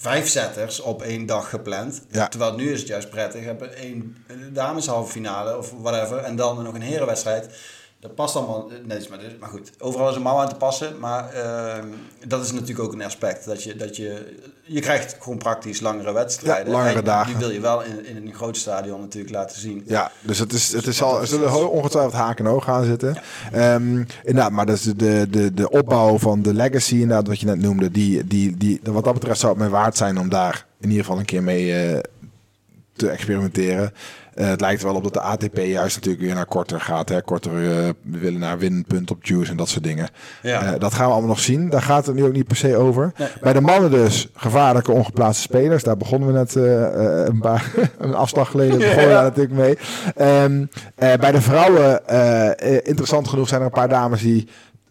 [0.00, 2.02] vijf setters op één dag gepland.
[2.10, 2.28] Ja.
[2.28, 3.44] Terwijl nu is het juist prettig.
[3.44, 4.16] Hebt één
[4.52, 6.18] dameshalve finale of whatever.
[6.18, 7.48] En dan nog een herenwedstrijd.
[8.00, 9.70] Dat past allemaal netjes, maar, maar goed.
[9.78, 10.98] Overal is een mouw aan te passen.
[10.98, 11.84] Maar uh,
[12.26, 13.44] dat is natuurlijk ook een aspect.
[13.44, 16.72] Dat je, dat je, je krijgt gewoon praktisch langere wedstrijden.
[16.72, 17.30] Ja, langere dagen.
[17.30, 19.82] Die wil je wel in, in een groot stadion natuurlijk laten zien.
[19.86, 23.16] Ja, dus het is, het is al, er zullen ongetwijfeld haken en oog gaan zitten.
[23.52, 23.74] Ja.
[23.74, 27.46] Um, inderdaad, maar dat is de, de, de opbouw van de legacy, inderdaad, wat je
[27.46, 27.90] net noemde.
[27.90, 31.04] Die, die, die, wat dat betreft zou het mij waard zijn om daar in ieder
[31.04, 31.98] geval een keer mee uh,
[33.00, 33.92] te experimenteren.
[34.34, 37.08] Uh, het lijkt er wel op dat de ATP juist natuurlijk weer naar korter gaat.
[37.08, 37.22] Hè?
[37.22, 37.68] Korter, uh,
[38.02, 40.08] we willen naar winpunt op juice en dat soort dingen.
[40.42, 40.64] Ja.
[40.64, 41.70] Uh, dat gaan we allemaal nog zien.
[41.70, 43.12] Daar gaat het nu ook niet per se over.
[43.16, 43.28] Nee.
[43.40, 45.82] Bij de mannen dus gevaarlijke ongeplaatste spelers.
[45.82, 49.78] Daar begonnen we net een, paar, een afslag geleden begonnen we daar natuurlijk mee.
[50.44, 52.06] Um, bij de vrouwen,
[52.84, 54.48] interessant genoeg, zijn er een paar dames die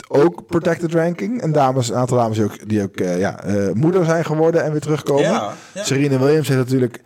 [0.08, 1.42] ook protected ranking.
[1.42, 3.40] En dames, een aantal dames die ook, die ook ja,
[3.74, 5.24] moeder zijn geworden en weer terugkomen.
[5.24, 5.84] Ja, ja.
[5.84, 7.02] Serena Williams heeft natuurlijk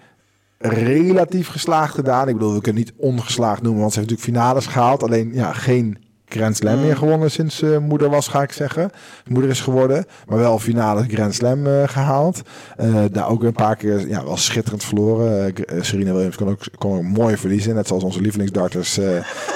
[0.69, 2.27] relatief geslaagd gedaan.
[2.27, 5.03] Ik bedoel, we kunnen niet ongeslaagd noemen, want ze heeft natuurlijk finales gehaald.
[5.03, 8.89] Alleen ja, geen Grand Slam meer gewonnen sinds uh, moeder was, ga ik zeggen.
[9.27, 12.41] Moeder is geworden, maar wel finale Grand Slam uh, gehaald.
[12.81, 15.53] Uh, daar ook een paar keer ja, wel schitterend verloren.
[15.81, 17.75] Serena Williams kon ook, kon ook mooi verliezen.
[17.75, 18.99] Net zoals onze lievelingsdarters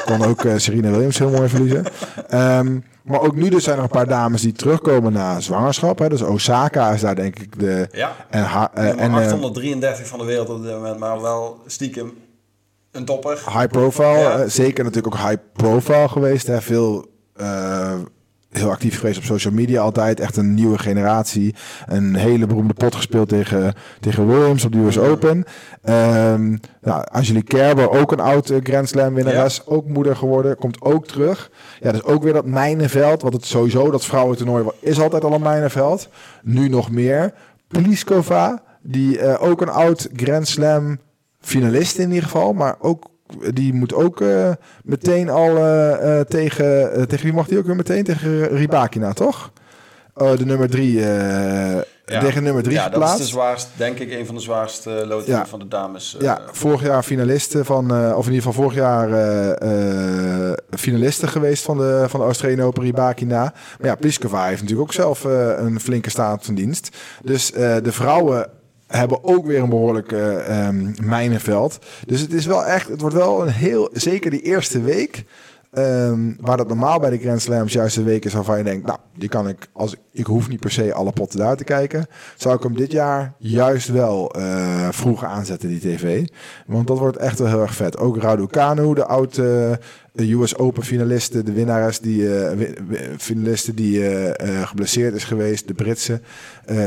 [0.05, 1.86] kon ook Serena Williams heel mooi verliezen.
[2.34, 5.99] Um, maar ook nu dus zijn er een paar dames die terugkomen na zwangerschap.
[5.99, 6.10] Hè.
[6.10, 7.88] Dus Osaka is daar denk ik de...
[7.91, 12.14] Ja, en, ha, uh, en 833 van de wereld op dit moment, maar wel stiekem
[12.91, 13.34] een topper.
[13.34, 14.47] High profile, ja.
[14.47, 16.47] zeker natuurlijk ook high profile geweest.
[16.47, 16.62] Hè.
[16.62, 17.05] Veel...
[17.41, 17.93] Uh,
[18.50, 20.20] heel actief geweest op social media altijd.
[20.20, 21.56] Echt een nieuwe generatie.
[21.86, 25.38] Een hele beroemde pot gespeeld tegen, tegen Williams op de US Open.
[25.84, 29.56] Um, nou, Angelique Kerber, ook een oud Grand Slam winnares.
[29.56, 29.64] Ja.
[29.66, 30.58] Ook moeder geworden.
[30.58, 31.52] Komt ook terug.
[31.80, 33.22] Ja, dus ook weer dat mijnenveld.
[33.22, 36.10] Wat het sowieso, dat vrouwentoernooi is altijd al een mijnenveld.
[36.43, 37.34] Nu nog meer.
[37.68, 41.00] Pliskova, die uh, ook een oud Grand Slam
[41.39, 42.54] finalist in ieder geval.
[42.54, 43.10] Maar ook
[43.53, 44.51] die moet ook uh,
[44.84, 47.07] meteen al uh, uh, tegen...
[47.07, 48.03] tegen wie mag die ook weer meteen?
[48.03, 49.51] Tegen Ribakina, toch?
[50.38, 50.99] de nummer drie...
[50.99, 51.84] ja.
[52.19, 53.11] Tegen nummer drie ja, geplaatst.
[53.11, 55.45] dat is de zwaarste, denk ik, een van de zwaarste loodingen Ja.
[55.45, 56.15] van de dames.
[56.19, 57.91] Ja, vorig jaar finalisten van...
[57.91, 59.09] of in ieder geval vorig jaar
[60.69, 63.53] finalisten geweest van de, van de Australian Open Ribakina.
[63.80, 65.23] Maar ja, Pliskova heeft natuurlijk ook zelf
[65.57, 66.97] een flinke staat van dienst.
[67.23, 68.49] Dus de vrouwen
[68.88, 71.79] hebben ook weer een behoorlijk um, mijnenveld.
[72.05, 75.25] Dus het is wel echt, het wordt wel een heel, zeker die eerste week,
[75.77, 78.85] um, waar dat normaal bij de Grand Slams juist de week is waarvan je denkt,
[78.85, 82.07] nou, die kan ik, als ik, hoef niet per se alle potten daar te kijken,
[82.35, 86.27] zou ik hem dit jaar juist wel uh, vroeg aanzetten, die tv.
[86.65, 87.97] Want dat wordt echt wel heel erg vet.
[87.97, 89.79] Ook Raducanu, de oude
[90.15, 92.49] US Open finalisten, de winnares die uh,
[93.17, 94.01] finalisten die
[94.65, 96.21] geblesseerd is geweest, de Britse,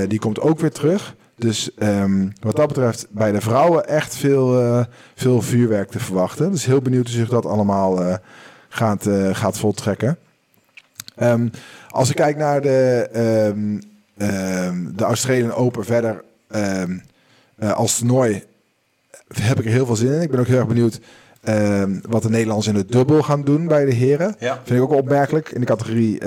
[0.08, 1.14] die komt ook weer terug.
[1.40, 4.84] Dus um, wat dat betreft bij de vrouwen echt veel, uh,
[5.14, 6.50] veel vuurwerk te verwachten.
[6.50, 8.14] Dus heel benieuwd hoe zich dat allemaal uh,
[8.68, 10.18] gaat, uh, gaat voltrekken.
[11.22, 11.50] Um,
[11.88, 13.08] als ik kijk naar de,
[13.54, 13.80] um,
[14.96, 16.24] de Australian Open verder
[17.58, 18.44] als toernooi,
[19.34, 20.22] heb ik er heel veel zin in.
[20.22, 21.00] Ik ben ook heel erg benieuwd
[22.08, 24.34] wat de Nederlanders in het dubbel gaan doen bij de heren.
[24.38, 24.60] Ja.
[24.64, 26.18] Vind ik ook opmerkelijk in de categorie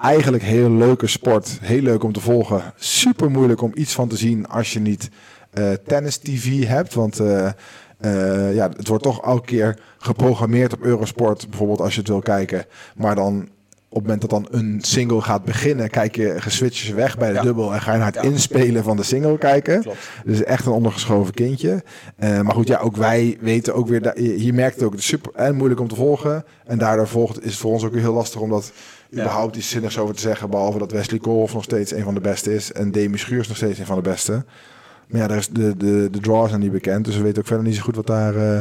[0.00, 1.58] eigenlijk heel leuke sport.
[1.60, 2.62] Heel leuk om te volgen.
[2.76, 5.08] Super moeilijk om iets van te zien als je niet
[5.54, 6.94] uh, tennis TV hebt.
[6.94, 7.48] Want uh,
[8.00, 11.48] uh, ja, het wordt toch elke keer geprogrammeerd op Eurosport.
[11.48, 12.64] Bijvoorbeeld als je het wil kijken.
[12.96, 13.48] Maar dan
[13.88, 17.28] op het moment dat dan een single gaat beginnen, kijk je geswitcht je weg bij
[17.28, 17.42] de Ja.
[17.42, 18.22] dubbel en ga je naar het Ja.
[18.22, 19.80] inspelen van de single kijken.
[19.82, 19.98] Klopt.
[20.24, 21.82] Dus echt een ondergeschoven kindje.
[22.16, 25.06] Eh, maar goed, ja, ook wij weten ook weer, je, merkt het ook, het is
[25.06, 26.44] super en moeilijk om te volgen.
[26.66, 29.01] En daardoor volgt, is het voor ons ook weer heel lastig om dat Ja.
[29.12, 30.50] Überhaupt iets zinnigs over te zeggen.
[30.50, 33.56] Behalve dat Wesley Kolf nog steeds een van de beste is en Demi Schuurs nog
[33.56, 34.44] steeds een van de beste.
[35.06, 37.64] Maar ja, is de, de, de draws zijn niet bekend, dus we weten ook verder
[37.66, 38.36] niet zo goed wat daar...
[38.36, 38.60] eh,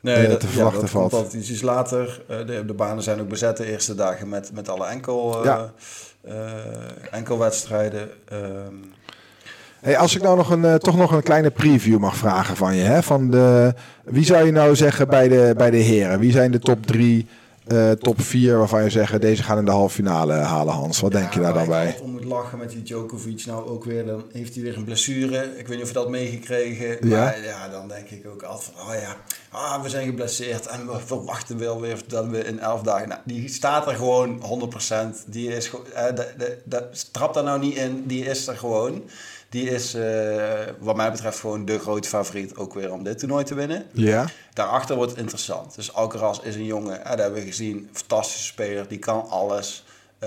[0.00, 1.10] Nee, eh, dat, te ja, verwachten dat valt.
[1.10, 2.22] komt altijd ietsjes later.
[2.28, 5.44] Eh, de, de banen zijn ook bezet de eerste dagen met, met alle enkel, eh,
[5.44, 5.72] Ja.
[7.10, 8.08] enkelwedstrijden.
[8.28, 8.74] Ehm,
[9.80, 12.82] Hey, als ik nou nog een, toch nog een kleine preview mag vragen van je.
[12.82, 13.02] Hè?
[13.02, 13.74] Van de,
[14.04, 16.18] wie zou je nou zeggen bij de, bij de heren?
[16.18, 17.26] Wie zijn de top drie,
[17.64, 21.00] eh, top vier waarvan je zegt deze gaan in de halve finale halen, Hans?
[21.00, 21.98] Wat denk je daar dan ik bij?
[22.02, 24.06] om moet lachen met die Djokovic nou ook weer.
[24.06, 25.58] Dan heeft hij weer een blessure.
[25.58, 27.08] Ik weet niet of je dat meegekregen.
[27.08, 27.18] Ja.
[27.18, 29.16] Maar ja, dan denk ik ook altijd van, oh ja,
[29.50, 30.66] ah, we zijn geblesseerd.
[30.66, 33.08] En we verwachten wel weer dat we in elf dagen...
[33.08, 34.42] Nou, die staat er gewoon
[35.24, 35.26] 100%.
[35.26, 38.04] Die is eh, de, de, de, trap daar nou niet in.
[38.06, 39.02] Die is er gewoon.
[39.54, 43.44] Die is, eh, wat mij betreft, gewoon de grote favoriet ook weer om dit toernooi
[43.44, 43.86] te winnen.
[43.92, 45.74] Ja, Daarachter wordt het interessant.
[45.74, 49.84] Dus Alcaraz is een jongen, hè, dat hebben we gezien, fantastische speler, die kan alles.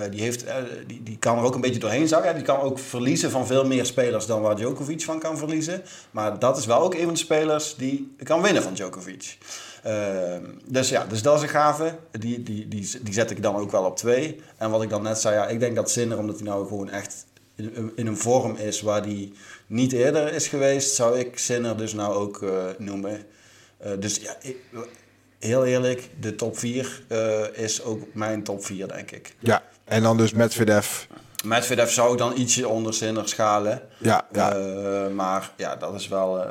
[0.10, 0.46] die, heeft,
[0.88, 2.36] die, die kan er ook een beetje doorheen zakken.
[2.36, 5.82] Die kan ook verliezen van veel meer spelers dan waar Djokovic van kan verliezen.
[6.12, 9.38] Maar dat is wel ook een van de spelers die kan winnen van Djokovic.
[9.84, 11.96] Ehm, dus ja, dus dat is een gave.
[12.12, 14.42] Die, die, die, die zet ik dan ook wel op twee.
[14.58, 16.90] En wat ik dan net zei, ja, ik denk dat Sinner, omdat hij nou gewoon
[16.90, 17.26] echt
[17.96, 19.32] in, een vorm is waar hij
[19.68, 23.26] niet eerder is geweest, zou ik Sinner dus nou ook uh, noemen.
[23.86, 24.58] Uh, dus ja, ik,
[25.40, 29.36] heel eerlijk, de top 4 uh, eh, is ook mijn top 4, denk ik.
[29.40, 31.04] Ja, en dan dus Medvedev.
[31.46, 33.82] Medvedev zou ik dan ietsje onder Sinner schalen.
[33.98, 35.10] Ja, ja.
[35.10, 36.46] maar ja, dat is wel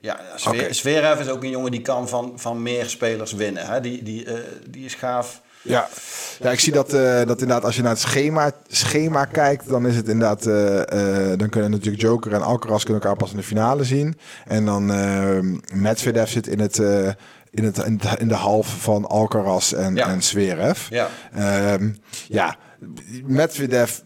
[0.00, 0.20] ja,
[0.70, 1.24] Zverev okay.
[1.24, 3.66] is ook een jongen die kan van, van meer spelers winnen.
[3.66, 3.80] Hè?
[3.80, 4.26] Die, die,
[4.68, 5.40] die is gaaf.
[5.62, 5.88] Ja.
[6.40, 9.86] ja, ik zie dat, uh, dat inderdaad als je naar het schema, schema kijkt, dan
[9.86, 13.42] is het inderdaad, uh, dan kunnen natuurlijk Joker en Alcaraz kunnen elkaar pas in de
[13.42, 14.18] finale zien.
[14.46, 14.86] En dan
[15.72, 16.78] Medvedev zit in het,
[17.50, 17.78] in, het,
[18.18, 20.08] in, de half van Alcaraz en, ja.
[20.08, 20.88] en Zverev.
[20.88, 21.08] Ja.
[21.72, 21.98] Um,
[22.28, 22.56] ja,
[23.24, 23.98] Medvedev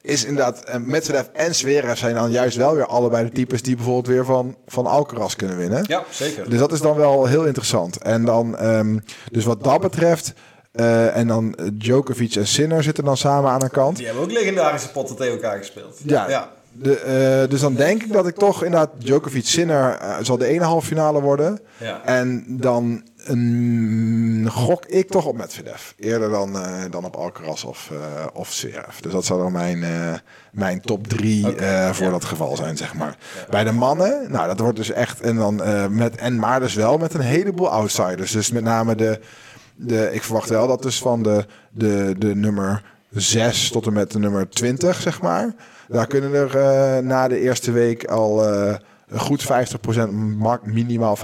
[0.00, 3.76] is inderdaad, uh, Medvedev en Zverev zijn dan juist wel weer allebei de types die
[3.76, 5.84] bijvoorbeeld weer van, van Alcaraz kunnen winnen.
[5.86, 6.50] Ja, zeker.
[6.50, 7.96] Dus dat is dan wel heel interessant.
[7.96, 10.32] En dan, um, dus wat dat betreft,
[10.74, 13.96] uh, en dan Djokovic en Sinner zitten dan samen aan een kant.
[13.96, 16.00] Die hebben ook legendarische potten tegen elkaar gespeeld.
[16.04, 16.50] Ja, ja.
[16.76, 20.46] De, uh, dus dan denk ik dat ik toch inderdaad Djokovic Sinner uh, zal de
[20.46, 21.60] ene halve finale worden.
[21.76, 22.00] Ja.
[22.04, 25.90] En dan een, gok ik toch op Medvedev.
[25.96, 26.56] Eerder dan,
[26.90, 27.90] dan op Alcaraz of,
[28.32, 28.98] of Zverev.
[29.00, 29.84] Dus dat zou dan mijn,
[30.52, 31.94] mijn top drie okay.
[31.94, 32.12] voor ja.
[32.12, 33.16] dat geval zijn, zeg maar.
[33.50, 35.20] Bij de mannen, nou dat wordt dus echt...
[35.20, 38.32] En, dan, met, en maar dus wel met een heleboel outsiders.
[38.32, 39.20] Dus met name de...
[39.76, 44.10] de ik verwacht wel dat dus van de, de, de nummer 6 tot en met
[44.10, 45.54] de nummer 20, zeg maar
[45.88, 48.74] daar kunnen er uh, na de eerste week al uh,
[49.14, 49.46] goed 50%,
[50.62, 51.20] minimaal 50%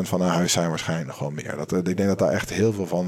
[0.00, 1.54] van een huis zijn waarschijnlijk wel meer.
[1.56, 3.06] Dat, uh, ik denk dat daar echt heel veel van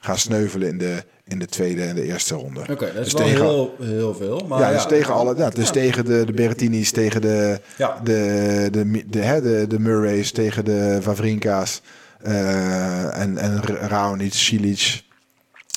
[0.00, 2.60] gaan sneuvelen in de, in de tweede en de eerste ronde.
[2.60, 4.44] Oké, okay, dat is dus wel tegen, heel, heel veel.
[4.48, 5.72] Maar ja, ja, dus tegen alle, ja, dus ja.
[5.72, 8.00] tegen de, de Berrettinis, tegen de, ja.
[8.04, 11.82] de, de, de, de, hè, de, de Murray's, tegen de Vavrinka's
[12.22, 15.02] en, en Raonic, Cilic.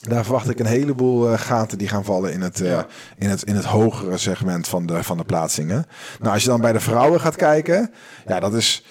[0.09, 2.85] Daar verwacht ik een heleboel uh, gaten die gaan vallen in het, uh, ja.
[3.17, 5.85] in, het, in het hogere segment van de, van de plaatsingen.
[6.19, 7.91] Nou, als je dan bij de vrouwen gaat kijken,
[8.27, 8.85] ja, dat is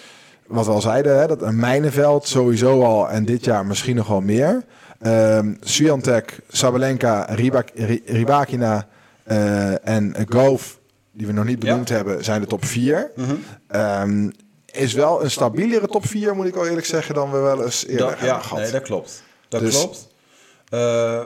[0.46, 4.06] wat we al zeiden, hè, dat een mijnenveld sowieso al en dit jaar misschien nog
[4.06, 4.64] wel meer.
[5.06, 7.68] Um, Swiatek, Sabalenka, Ribak,
[8.04, 8.86] Ribakina
[9.26, 10.74] uh, en Gove,
[11.12, 11.94] die we nog niet benoemd ja.
[11.94, 13.10] hebben, zijn de top 4.
[13.16, 13.80] Mm -hmm.
[13.80, 14.32] um,
[14.72, 17.86] is wel een stabielere top 4, moet ik wel eerlijk zeggen, dan we wel eens
[17.86, 18.58] eerder dat, hebben ja, gehad.
[18.58, 19.22] Nee, dat klopt.
[19.48, 20.08] Dat dus, klopt.
[20.70, 21.22] Uh,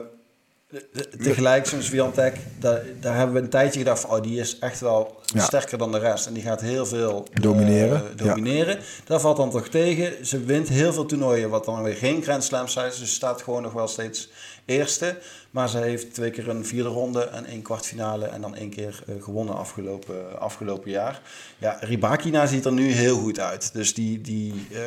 [1.22, 2.12] tegelijk zo'n
[2.58, 5.42] daar, daar hebben we een tijdje gedacht van, oh, die is echt wel ja.
[5.42, 6.26] sterker dan de rest.
[6.26, 8.02] En die gaat heel veel domineren.
[8.02, 8.74] Uh, domineren.
[8.74, 8.82] Ja.
[9.04, 10.26] Dat valt dan toch tegen.
[10.26, 12.88] Ze wint heel veel toernooien, wat dan weer geen Grand Slam zijn.
[12.88, 14.28] Dus ze staat gewoon nog wel steeds
[14.66, 15.18] eerste.
[15.50, 19.02] Maar ze heeft twee keer een vierde ronde en één kwartfinale en dan één keer
[19.08, 21.20] uh, gewonnen afgelopen, afgelopen jaar.
[21.58, 23.72] Ja, Ribakina ziet er nu heel goed uit.
[23.72, 24.78] Dus die, die, uh,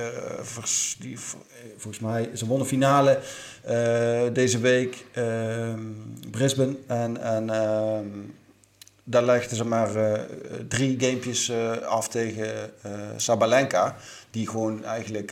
[0.42, 1.18] vers, die
[1.78, 3.20] volgens mij, ze won de finale
[3.70, 5.82] uh, deze week ehm,
[6.32, 6.76] Brisbane.
[6.88, 8.08] En, en ehm,
[9.04, 10.20] daar legden ze maar
[10.68, 11.52] drie gamepjes
[11.86, 12.72] af tegen
[13.16, 13.96] Sabalenka.
[14.32, 15.32] Die gewoon eigenlijk,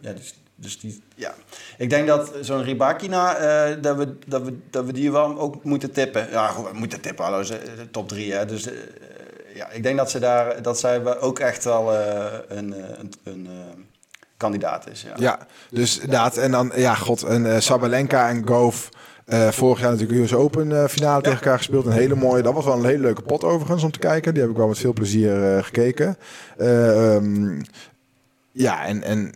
[0.00, 1.34] ja, dus, dus die, ja.
[1.78, 5.64] Ik denk dat zo'n Ribakina, uh, dat, we, dat, we, dat we die wel ook
[5.64, 6.30] moeten tippen.
[6.30, 8.32] Ja, goed, we moeten tippen, hallo, ze, top drie.
[8.32, 8.46] Hè.
[8.46, 8.72] Dus uh,
[9.54, 13.48] ja, ik denk dat, ze daar, dat zij ook echt wel uh, een, een, een
[14.36, 15.02] kandidaat is.
[15.02, 15.38] Ja, ja
[15.70, 16.36] dus inderdaad.
[16.36, 18.88] En dan, ja, god, en Sabalenka en Goof.
[19.26, 21.20] Uh, vorig jaar natuurlijk US Open uh, finale ja.
[21.20, 21.86] tegen elkaar gespeeld.
[21.86, 24.32] Een hele mooie, dat was wel een hele leuke pot overigens om te kijken.
[24.32, 26.16] Die heb ik wel met veel plezier uh, gekeken.
[26.60, 27.62] Um,
[28.52, 29.32] ja, en, en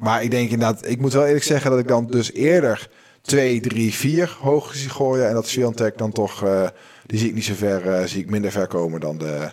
[0.00, 2.88] maar ik denk inderdaad, ik moet wel eerlijk zeggen dat ik dan dus eerder
[3.20, 5.28] 2, 3, 4 hoog zie gooien.
[5.28, 6.68] En dat Sviantec dan toch, uh,
[7.06, 9.52] die zie ik niet zo ver, uh, zie ik minder ver komen dan, de,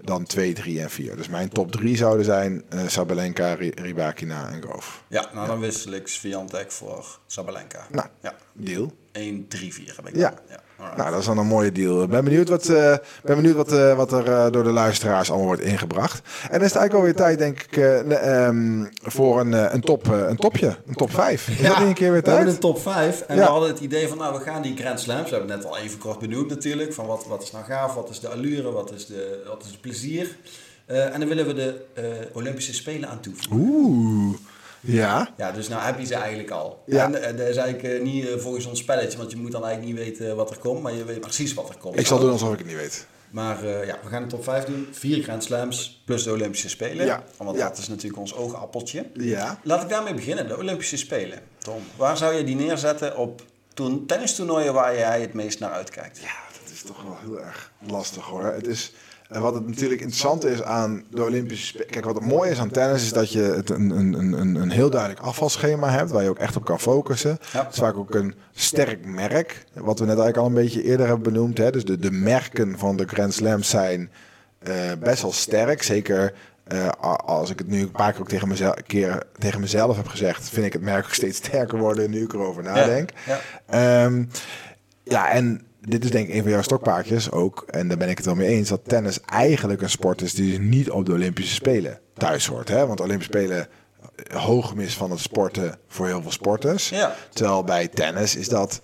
[0.00, 1.16] dan 2, 3 en 4.
[1.16, 5.02] Dus mijn top 3 zouden zijn uh, Sabalenka, Ribakina en Goof.
[5.08, 7.86] Ja, nou dan wissel ik Sviantec voor Sabalenka.
[7.90, 8.34] Nou, ja.
[8.52, 8.92] deal.
[9.12, 10.30] 1, 3, 4 heb ik ja.
[10.30, 10.58] Dan.
[10.78, 12.02] Nou, dat is dan een mooie deal.
[12.02, 15.28] Ik ben benieuwd wat, uh, ben benieuwd wat, uh, wat er uh, door de luisteraars
[15.28, 16.20] allemaal wordt ingebracht.
[16.42, 20.36] En dan is het eigenlijk alweer tijd, denk ik, um, voor een, een, top, een
[20.36, 20.76] topje.
[20.86, 21.48] Een top 5.
[21.48, 22.36] Is ja, dat een keer weer tijd?
[22.36, 23.20] We hebben een top 5.
[23.20, 23.42] En ja.
[23.42, 25.30] we hadden het idee van, nou, we gaan die Grand Slams.
[25.30, 26.92] We hebben het net al even kort benoemd natuurlijk.
[26.92, 29.70] Van wat, wat is nou gaaf, wat is de allure, wat is, de, wat is
[29.70, 30.36] het plezier.
[30.86, 31.86] en dan willen we de
[32.32, 33.56] Olympische Spelen aan toevoegen.
[33.56, 34.36] Oeh.
[34.80, 35.28] Ja.
[35.36, 36.82] Ja, dus nou heb je ze eigenlijk al.
[36.86, 37.04] Ja.
[37.04, 39.64] En uh, dat is eigenlijk uh, niet uh, volgens ons spelletje, want je moet dan
[39.64, 41.98] eigenlijk niet weten wat er komt, maar je weet precies wat er komt.
[41.98, 43.06] Ik zal doen alsof ik het niet weet.
[43.30, 44.88] Maar ja, we gaan de top 5 doen.
[44.92, 47.06] Vier Grand Slams plus de Olympische Spelen.
[47.06, 47.22] Ja.
[47.36, 47.68] Want ja.
[47.68, 49.06] dat is natuurlijk ons oogappeltje.
[49.12, 49.58] Ja.
[49.62, 51.38] Laat ik daarmee beginnen, de Olympische Spelen.
[51.58, 53.42] Tom, waar zou je die neerzetten op
[54.06, 56.18] tennistoernooien waar jij het meest naar uitkijkt?
[56.18, 58.44] Ja, dat is toch wel heel erg lastig hoor.
[58.44, 58.92] Het is,
[59.28, 61.86] en wat het natuurlijk interessant is aan de Olympische Spelen.
[61.86, 64.70] Kijk, wat het mooie is aan tennis is dat je het een, een, een, een
[64.70, 67.38] heel duidelijk afvalschema hebt waar je ook echt op kan focussen.
[67.52, 67.64] Ja.
[67.64, 71.06] Het is vaak ook een sterk merk, wat we net eigenlijk al een beetje eerder
[71.06, 71.58] hebben benoemd.
[71.58, 71.70] Hè.
[71.70, 74.10] Dus de, de merken van de Grand Slams zijn
[74.68, 75.82] uh, best wel sterk.
[75.82, 76.34] Zeker
[76.72, 76.88] uh,
[77.24, 80.48] als ik het nu een paar keer ook tegen mezelf, keer tegen mezelf heb gezegd,
[80.48, 83.10] vind ik het merk ook steeds sterker worden nu ik erover nadenk.
[83.26, 84.04] Ja, ja.
[84.04, 84.28] Um,
[85.02, 87.64] ja en dit is denk ik een van jouw stokpaardjes ook.
[87.70, 88.68] En daar ben ik het wel mee eens.
[88.68, 92.68] Dat tennis eigenlijk een sport is die niet op de Olympische Spelen thuis hoort.
[92.68, 92.86] Hè?
[92.86, 93.68] Want Olympische Spelen
[94.32, 96.88] hoogmis van het sporten voor heel veel sporters.
[96.88, 97.14] Ja.
[97.32, 98.80] Terwijl bij tennis is dat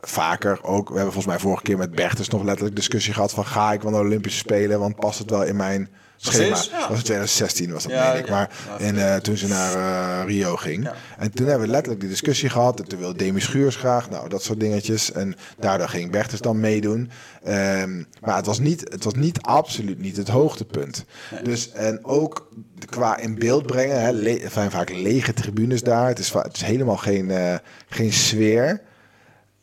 [0.00, 0.88] vaker ook.
[0.88, 3.80] We hebben volgens mij vorige keer met Bertens nog letterlijk discussie gehad van ga ik
[3.80, 5.88] van de Olympische Spelen, want past het wel in mijn
[6.24, 6.48] schema.
[6.48, 8.28] Dat was in 2016 was dat, ja, ik.
[8.28, 10.90] Maar in, uh, toen ze naar uh, Rio ging.
[11.18, 12.80] En toen hebben we letterlijk die discussie gehad.
[12.80, 14.10] En toen wilde Demi Schuurs graag.
[14.10, 15.12] Nou, dat soort dingetjes.
[15.12, 17.10] En daardoor ging Bertens dan meedoen.
[17.48, 21.04] Um, maar het was, niet, het was niet, absoluut niet het hoogtepunt.
[21.42, 22.48] Dus, en ook
[22.86, 24.02] qua in beeld brengen.
[24.02, 26.08] Hè, le vaak lege tribunes daar.
[26.08, 27.54] Het is, het is helemaal geen, uh,
[27.88, 28.82] geen sfeer.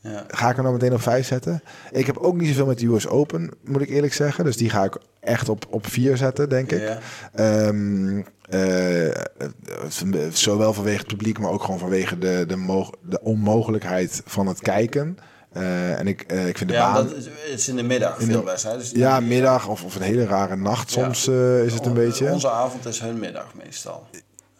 [0.10, 0.26] Ja.
[0.28, 1.64] Ga ik er nou meteen op vijf zetten?
[1.91, 4.43] Ik heb ook niet zoveel met de US Open, moet ik eerlijk zeggen.
[4.43, 6.82] Dus die ga ik echt op, op vier zetten, denk ik.
[7.36, 7.68] Ja.
[7.68, 9.12] Um, uh,
[10.32, 15.18] zowel vanwege het publiek, maar ook gewoon vanwege de, de, de onmogelijkheid van het kijken.
[15.57, 17.07] Uh, en ik, uh, ik vind de ja, baan...
[17.07, 18.82] Dat is, het is in de middag veel wedstrijden.
[18.82, 21.32] Dus ja, middag of, of een hele rare nacht soms ja.
[21.32, 22.32] uh, is het een beetje.
[22.32, 24.07] Onze avond is hun middag meestal.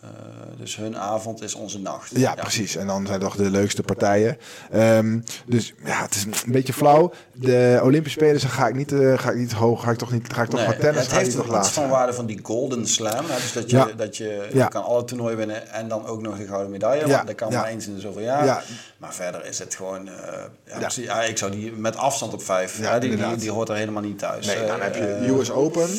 [0.04, 0.10] Uh,
[0.58, 2.12] dus hun avond is onze nacht.
[2.14, 2.76] Ja, ja, precies.
[2.76, 4.38] En dan zijn toch de leukste partijen.
[4.74, 7.12] Um, dus ja, het is een beetje flauw.
[7.34, 10.34] De Olympische Spelen ga ik niet, uh, ga ik niet hoog, ga ik toch niet,
[10.34, 11.02] ga ik toch nee, tennis.
[11.02, 13.26] Het heeft toch iets van waarde van die Golden Slam.
[13.26, 13.36] Hè?
[13.36, 13.90] Dus dat je, ja.
[13.96, 17.08] dat je, je kan alle toernooien winnen en dan ook nog de gouden medaille.
[17.08, 18.64] Want dat kan maar eens in de zoveel jaar.
[18.98, 23.00] Maar verder is het gewoon, uh, ja, ik zou die met afstand op vijf, ja,
[23.00, 24.46] die, die, die, hoort er helemaal niet thuis.
[24.46, 25.90] Nee, dan heb je US Open.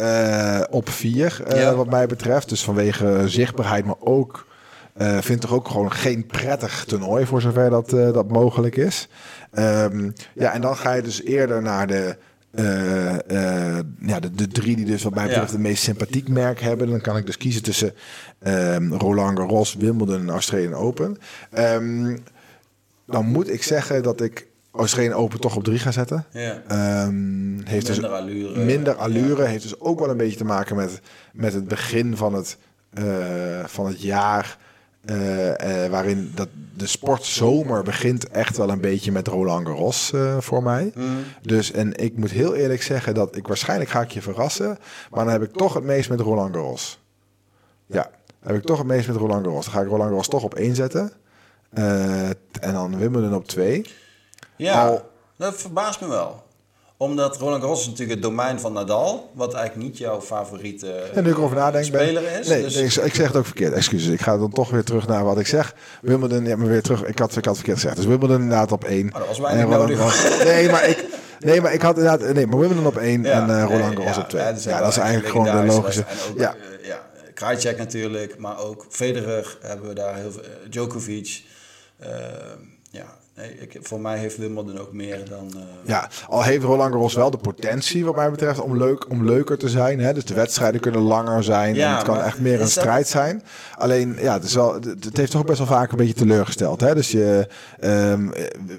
[0.00, 1.74] Uh, op vier, uh, ja.
[1.74, 2.48] wat mij betreft.
[2.48, 4.46] Dus vanwege zichtbaarheid, maar ook
[4.96, 9.08] uh, vind toch ook gewoon geen prettig toernooi voor zover dat, dat mogelijk is.
[9.58, 12.16] Um, ja, en dan ga je dus eerder naar de,
[14.00, 15.56] ja, de, de, drie die dus wat mij betreft ja.
[15.56, 16.90] de meest sympathiek merk hebben.
[16.90, 17.92] Dan kan ik dus kiezen tussen
[18.46, 21.16] um, Roland Garros, Wimbledon en Australian Open.
[21.58, 22.22] Um,
[23.06, 24.46] dan moet ik zeggen dat ik
[24.76, 26.24] Australian Open toch op drie gaan zetten.
[26.30, 26.62] Ja.
[27.06, 28.64] Um, heeft minder dus allure.
[28.64, 29.42] Minder allure.
[29.42, 29.48] Ja.
[29.48, 31.00] Heeft dus ook wel een beetje te maken met,
[31.32, 32.56] met het begin van het,
[32.98, 33.04] uh,
[33.64, 34.58] van het jaar.
[35.10, 40.62] Uh, uh, waarin dat de sportzomer begint echt wel een beetje met Roland Garros voor
[40.62, 40.92] mij.
[40.94, 41.16] Mm.
[41.42, 44.78] Dus en ik moet heel eerlijk zeggen dat ik waarschijnlijk ga ik je verrassen.
[45.10, 47.00] Maar dan heb ik toch het meest met Roland Garros.
[47.86, 48.10] Ja,
[48.40, 49.64] dan heb ik toch het meest met Roland Garros.
[49.64, 51.12] Dan ga ik Roland Garros toch op één zetten.
[52.60, 53.84] en dan Wimbledon op twee.
[54.56, 55.02] Ja,
[55.36, 56.42] dat verbaast me wel
[56.96, 61.24] omdat Roland Garros is natuurlijk het domein van Nadal, wat eigenlijk niet jouw favoriete en
[61.24, 62.48] nu ik over nadenk, speler is.
[62.48, 62.76] Nee, dus...
[62.76, 63.72] ik, ik, zeg het ook verkeerd.
[63.72, 65.74] Excuses, ik ga dan toch weer terug naar wat ik zeg.
[66.02, 67.04] Wimbledon, ja, maar weer terug.
[67.04, 67.96] Ik had, ik had verkeerd gezegd.
[67.96, 69.06] Dus Wimbledon inderdaad op één.
[69.06, 69.98] Oh, dat was weinig nodig.
[70.44, 71.04] nee, maar ik,
[71.38, 74.16] nee, maar ik had inderdaad, nee, maar Wimbledon op één ja, en uh, Roland Garros
[74.16, 74.42] ja, op twee.
[74.42, 76.04] Ja, dat is eigenlijk gewoon de logische.
[76.30, 76.54] Ook, ja.
[76.54, 77.00] Uh, ja,
[77.34, 80.42] Krajcek natuurlijk, maar ook Federer hebben we daar heel veel.
[80.42, 81.42] Uh, Djokovic.
[82.02, 82.08] Uh,
[82.90, 85.50] ja, Nee, ik, voor mij heeft Wimbledon ook meer dan...
[85.56, 85.62] Uh...
[85.82, 89.58] Ja, al heeft Roland Garros wel de potentie wat mij betreft om, leuk, om leuker
[89.58, 90.00] te zijn.
[90.00, 90.12] Hè?
[90.12, 93.42] Dus de wedstrijden kunnen langer zijn ja, en het kan echt meer een strijd zijn.
[93.76, 96.80] Alleen, ja, het, is wel, het heeft toch best wel vaak een beetje teleurgesteld.
[96.80, 96.94] Hè?
[96.94, 97.48] Dus je,
[97.84, 98.32] um,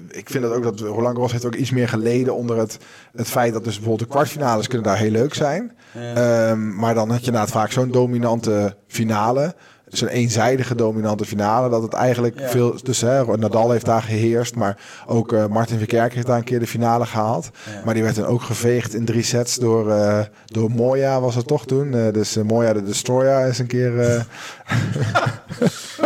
[0.08, 2.78] ik vind dat ook dat Roland Garros heeft ook iets meer geleden onder het,
[3.12, 5.76] het feit dat dus bijvoorbeeld de kwartfinales kunnen daar heel leuk zijn.
[5.92, 6.50] Ja.
[6.50, 9.54] Um, maar dan had je na het vaak zo'n dominante finale
[9.88, 11.68] zo'n eenzijdige dominante finale.
[11.68, 12.76] Dat het eigenlijk veel.
[12.82, 14.54] Dus hè, Nadal heeft daar geheerst.
[14.54, 17.50] Maar ook uh, Martin Verkerk heeft daar een keer de finale gehaald.
[17.70, 17.82] Ja.
[17.84, 21.46] Maar die werd dan ook geveegd in drie sets door, uh, door Moya, was het
[21.46, 21.92] toch toen.
[21.92, 24.26] Uh, dus Moya de Destroyer is een keer.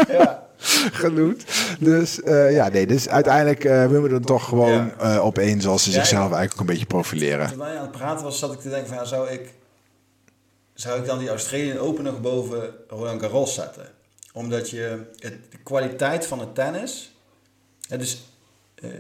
[0.09, 0.39] ja.
[0.93, 1.45] genoemd.
[1.79, 5.17] Dus uh, ja, nee, dus uiteindelijk uh, willen we dan toch gewoon ja.
[5.17, 7.49] uh, op één zoals ze zichzelf eigenlijk ook een beetje profileren.
[7.49, 9.53] Toen wij aan het praten was, zat ik te denken van ja, zou ik
[10.81, 13.87] zou ik dan die Australian Open nog boven Roland Garros zetten.
[14.33, 17.13] Omdat je het, de kwaliteit van het tennis,
[17.89, 18.23] het is,
[18.83, 18.91] uh,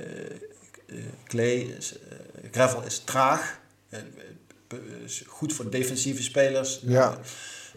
[1.25, 3.59] clay, is, uh, gravel is traag,
[5.05, 6.81] is goed voor defensieve spelers.
[6.83, 7.19] Ja.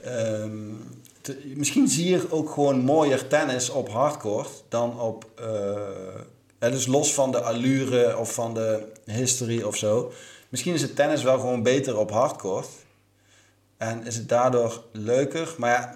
[0.05, 5.25] Um, te, misschien zie je ook gewoon mooier tennis op hardcourt dan op.
[5.39, 10.11] Uh, dus los van de allure of van de history of zo.
[10.49, 12.67] Misschien is het tennis wel gewoon beter op hardcourt.
[13.89, 15.55] En is het daardoor leuker.
[15.57, 15.93] Maar ja,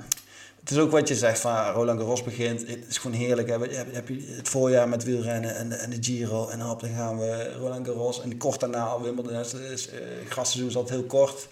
[0.59, 2.67] het is ook wat je zegt van Roland Garros begint.
[2.67, 3.49] Het is gewoon heerlijk.
[3.49, 3.55] Hè?
[3.55, 6.47] Je, heb je het voorjaar met wielrennen en de, en de Giro.
[6.47, 8.21] En dan, dan gaan we Roland Garros.
[8.21, 9.33] En kort daarna Wimbledon.
[9.33, 11.47] Dus, is, uh, grasseizoen is altijd heel kort.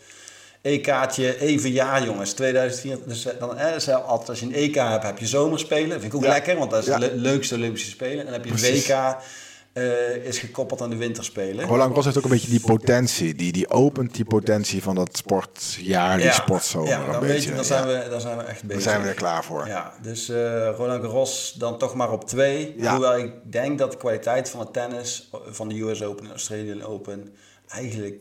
[0.61, 2.33] EK'tje, even jaar jongens.
[2.33, 2.97] 2004.
[3.05, 5.89] Dus dan, eh, altijd als je een EK hebt, heb je zomerspelen.
[5.89, 6.97] Dat vind ik ook lekker, want dat is ja.
[6.97, 8.19] de leukste Olympische Spelen.
[8.19, 9.17] En dan heb je een WK
[9.77, 11.65] uh, is gekoppeld aan de winterspelen.
[11.65, 13.35] Roland Garros heeft ook een beetje die potentie.
[13.35, 16.89] Die, die opent die potentie van dat sportjaar, die ja, sportzomer.
[16.89, 18.83] Ja, dan, weet je, dan, zijn we, dan zijn we echt bezig.
[18.83, 19.67] Daar zijn we er klaar voor.
[19.67, 22.75] Ja, dus uh, Roland Garros dan toch maar op twee.
[22.77, 26.83] Hoewel ik denk dat de kwaliteit van het tennis, van de US Open en Australian
[26.83, 27.35] Open,
[27.67, 28.19] eigenlijk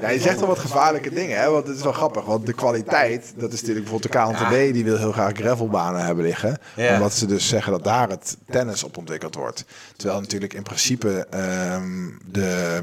[0.00, 1.50] ja, je zegt wel wat gevaarlijke dingen, hè?
[1.50, 2.24] want het is wel grappig.
[2.24, 6.24] Want de kwaliteit, dat is natuurlijk bijvoorbeeld de KNTB, die wil heel graag gravelbanen hebben
[6.24, 6.58] liggen.
[6.76, 9.64] Omdat ze dus zeggen dat daar het tennis op ontwikkeld wordt.
[9.96, 11.26] Terwijl natuurlijk in principe
[11.74, 12.80] um, de,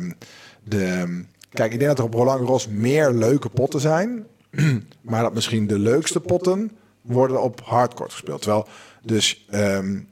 [0.63, 1.23] de...
[1.49, 4.25] Kijk, ik denk dat er op Roland Garros meer leuke potten zijn.
[5.01, 6.71] maar dat misschien de leukste potten
[7.01, 8.41] worden op hardcourt gespeeld.
[8.41, 8.67] Terwijl
[9.01, 10.09] dus um,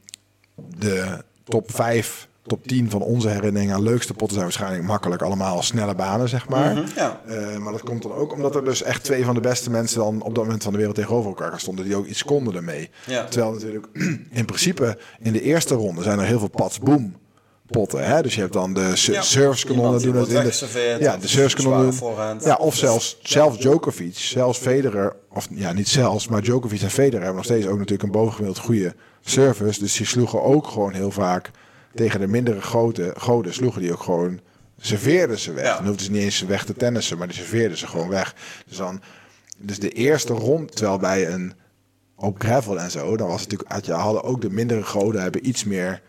[0.54, 5.62] de top 5 top 10 van onze herinneringen aan leukste potten zijn waarschijnlijk makkelijk allemaal
[5.62, 6.74] snelle banen, zeg maar.
[6.74, 7.20] Mhm, ja.
[7.28, 9.98] uh, maar dat komt dan ook omdat er dus echt twee van de beste mensen
[9.98, 12.90] dan op dat moment van de wereld tegenover elkaar stonden, die ook iets konden ermee.
[13.06, 13.24] Ja.
[13.24, 13.86] Terwijl natuurlijk
[14.30, 17.16] in principe in de eerste ronde zijn er heel veel pats boom
[17.66, 18.06] potten.
[18.06, 18.22] Hè?
[18.22, 21.94] Dus je hebt dan de ja, service-kanonnen doen het in de, ja, de service-kanonnen.
[22.40, 27.18] Ja, of zelfs, zelfs Djokovic, zelfs Federer, of ja, niet zelfs, maar Djokovic en Federer
[27.18, 29.80] hebben nog steeds ook natuurlijk een bovengemiddeld goede service.
[29.80, 31.50] Dus die sloegen ook gewoon heel vaak
[31.96, 34.40] tegen de mindere grote, goden sloegen die ook gewoon,
[34.80, 35.64] serveerden ze weg.
[35.64, 35.76] Ja.
[35.76, 38.34] Dan hoefden ze niet eens weg te tennissen, maar die serveerden ze gewoon weg.
[38.66, 39.00] Dus dan,
[39.56, 41.54] dus de eerste rond, terwijl bij een
[42.16, 45.22] op gravel en zo, dan was het natuurlijk, had je hadden ook de mindere goden
[45.22, 46.02] hebben iets meer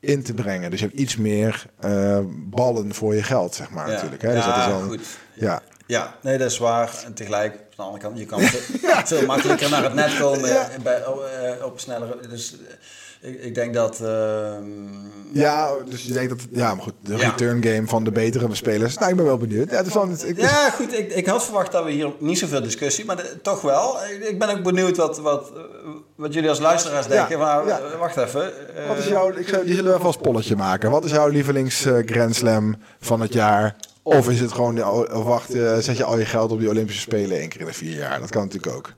[0.00, 0.70] in te brengen.
[0.70, 4.22] Dus je hebt iets meer uh, ballen voor je geld, zeg maar, natuurlijk.
[4.22, 4.34] Hè?
[4.34, 5.06] Dus ja, dat is dan, goed.
[5.34, 5.62] Ja.
[5.86, 7.02] Ja, nee, dat is waar.
[7.04, 8.40] En tegelijk, aan de andere kant, je kan
[9.06, 10.50] veel makkelijker naar het net komen
[10.82, 12.28] bij, op, uh, op snellere...
[12.28, 12.56] Dus
[13.24, 14.00] ik, ik denk dat.
[14.00, 14.64] Ehm,
[15.32, 16.38] ja, dus je denkt dat.
[16.50, 18.98] Ja, maar goed, de return game van de betere spelers.
[18.98, 19.70] Nou, ik ben wel benieuwd.
[19.70, 20.98] Ja, dus dan, ik, ja goed.
[20.98, 23.96] Ik, ik had verwacht dat we hier niet zoveel discussie, maar toch wel.
[24.28, 25.52] Ik, ben ook benieuwd wat, wat,
[26.16, 27.38] wat jullie als luisteraars denken.
[27.38, 27.64] Maar
[27.98, 28.52] wacht even.
[28.88, 29.32] wat is jouw.
[29.32, 30.90] Ik zou, die zullen we even als polletje maken.
[30.90, 33.76] Wat is jouw lievelings uh, Grand Slam van het jaar?
[34.02, 37.38] Of is het gewoon, of wacht, zet je al je geld op die Olympische Spelen
[37.38, 38.20] één keer in de vier jaar?
[38.20, 38.92] Dat kan natuurlijk ook.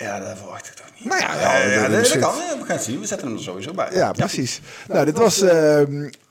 [0.00, 1.08] Ja, dat verwacht ik toch niet.
[1.08, 2.34] Nou ja, ja, ja, dat, dat kan.
[2.34, 3.00] We gaan het zien.
[3.00, 3.88] We zetten hem er sowieso bij.
[3.92, 4.60] Ja, precies.
[4.88, 5.80] Nou, dit was uh,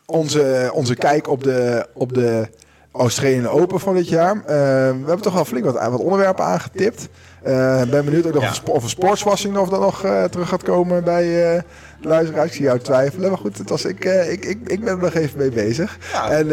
[0.06, 2.48] onze, onze kijk op de, op de
[2.92, 4.36] Australian Open van dit jaar.
[4.36, 7.08] Uh, we hebben toch wel flink wat, wat onderwerpen aangetipt.
[7.48, 8.72] Uh, ben benieuwd ook nog ja.
[8.72, 11.62] of een sportswassing of dat nog uh, terug gaat komen bij uh,
[12.02, 12.48] de luisteraars.
[12.48, 13.30] Ik zie jou twijfelen.
[13.30, 15.98] Maar goed, het was, ik, ik, ik, ik ben er nog even mee bezig.
[16.12, 16.30] Ja.
[16.30, 16.52] En,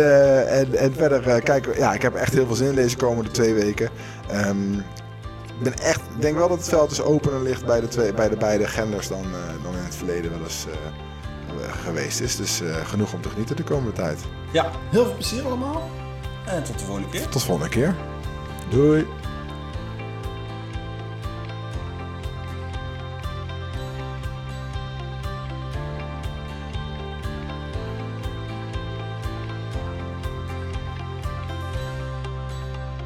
[0.49, 3.55] en, en verder, kijk, ja, ik heb echt heel veel zin in deze komende twee
[3.55, 3.89] weken.
[4.47, 4.83] Um,
[5.63, 8.37] ben echt, denk wel dat het veld is opener ligt bij de, twee, bij de
[8.37, 12.37] beide genders dan, uh, dan in het verleden wel eens uh, geweest is.
[12.37, 14.19] Dus uh, genoeg om te genieten de komende tijd.
[14.53, 15.91] Ja, heel veel plezier allemaal.
[16.47, 17.23] En tot de volgende keer.
[17.23, 17.95] Tot de volgende keer.
[18.69, 19.07] Doei.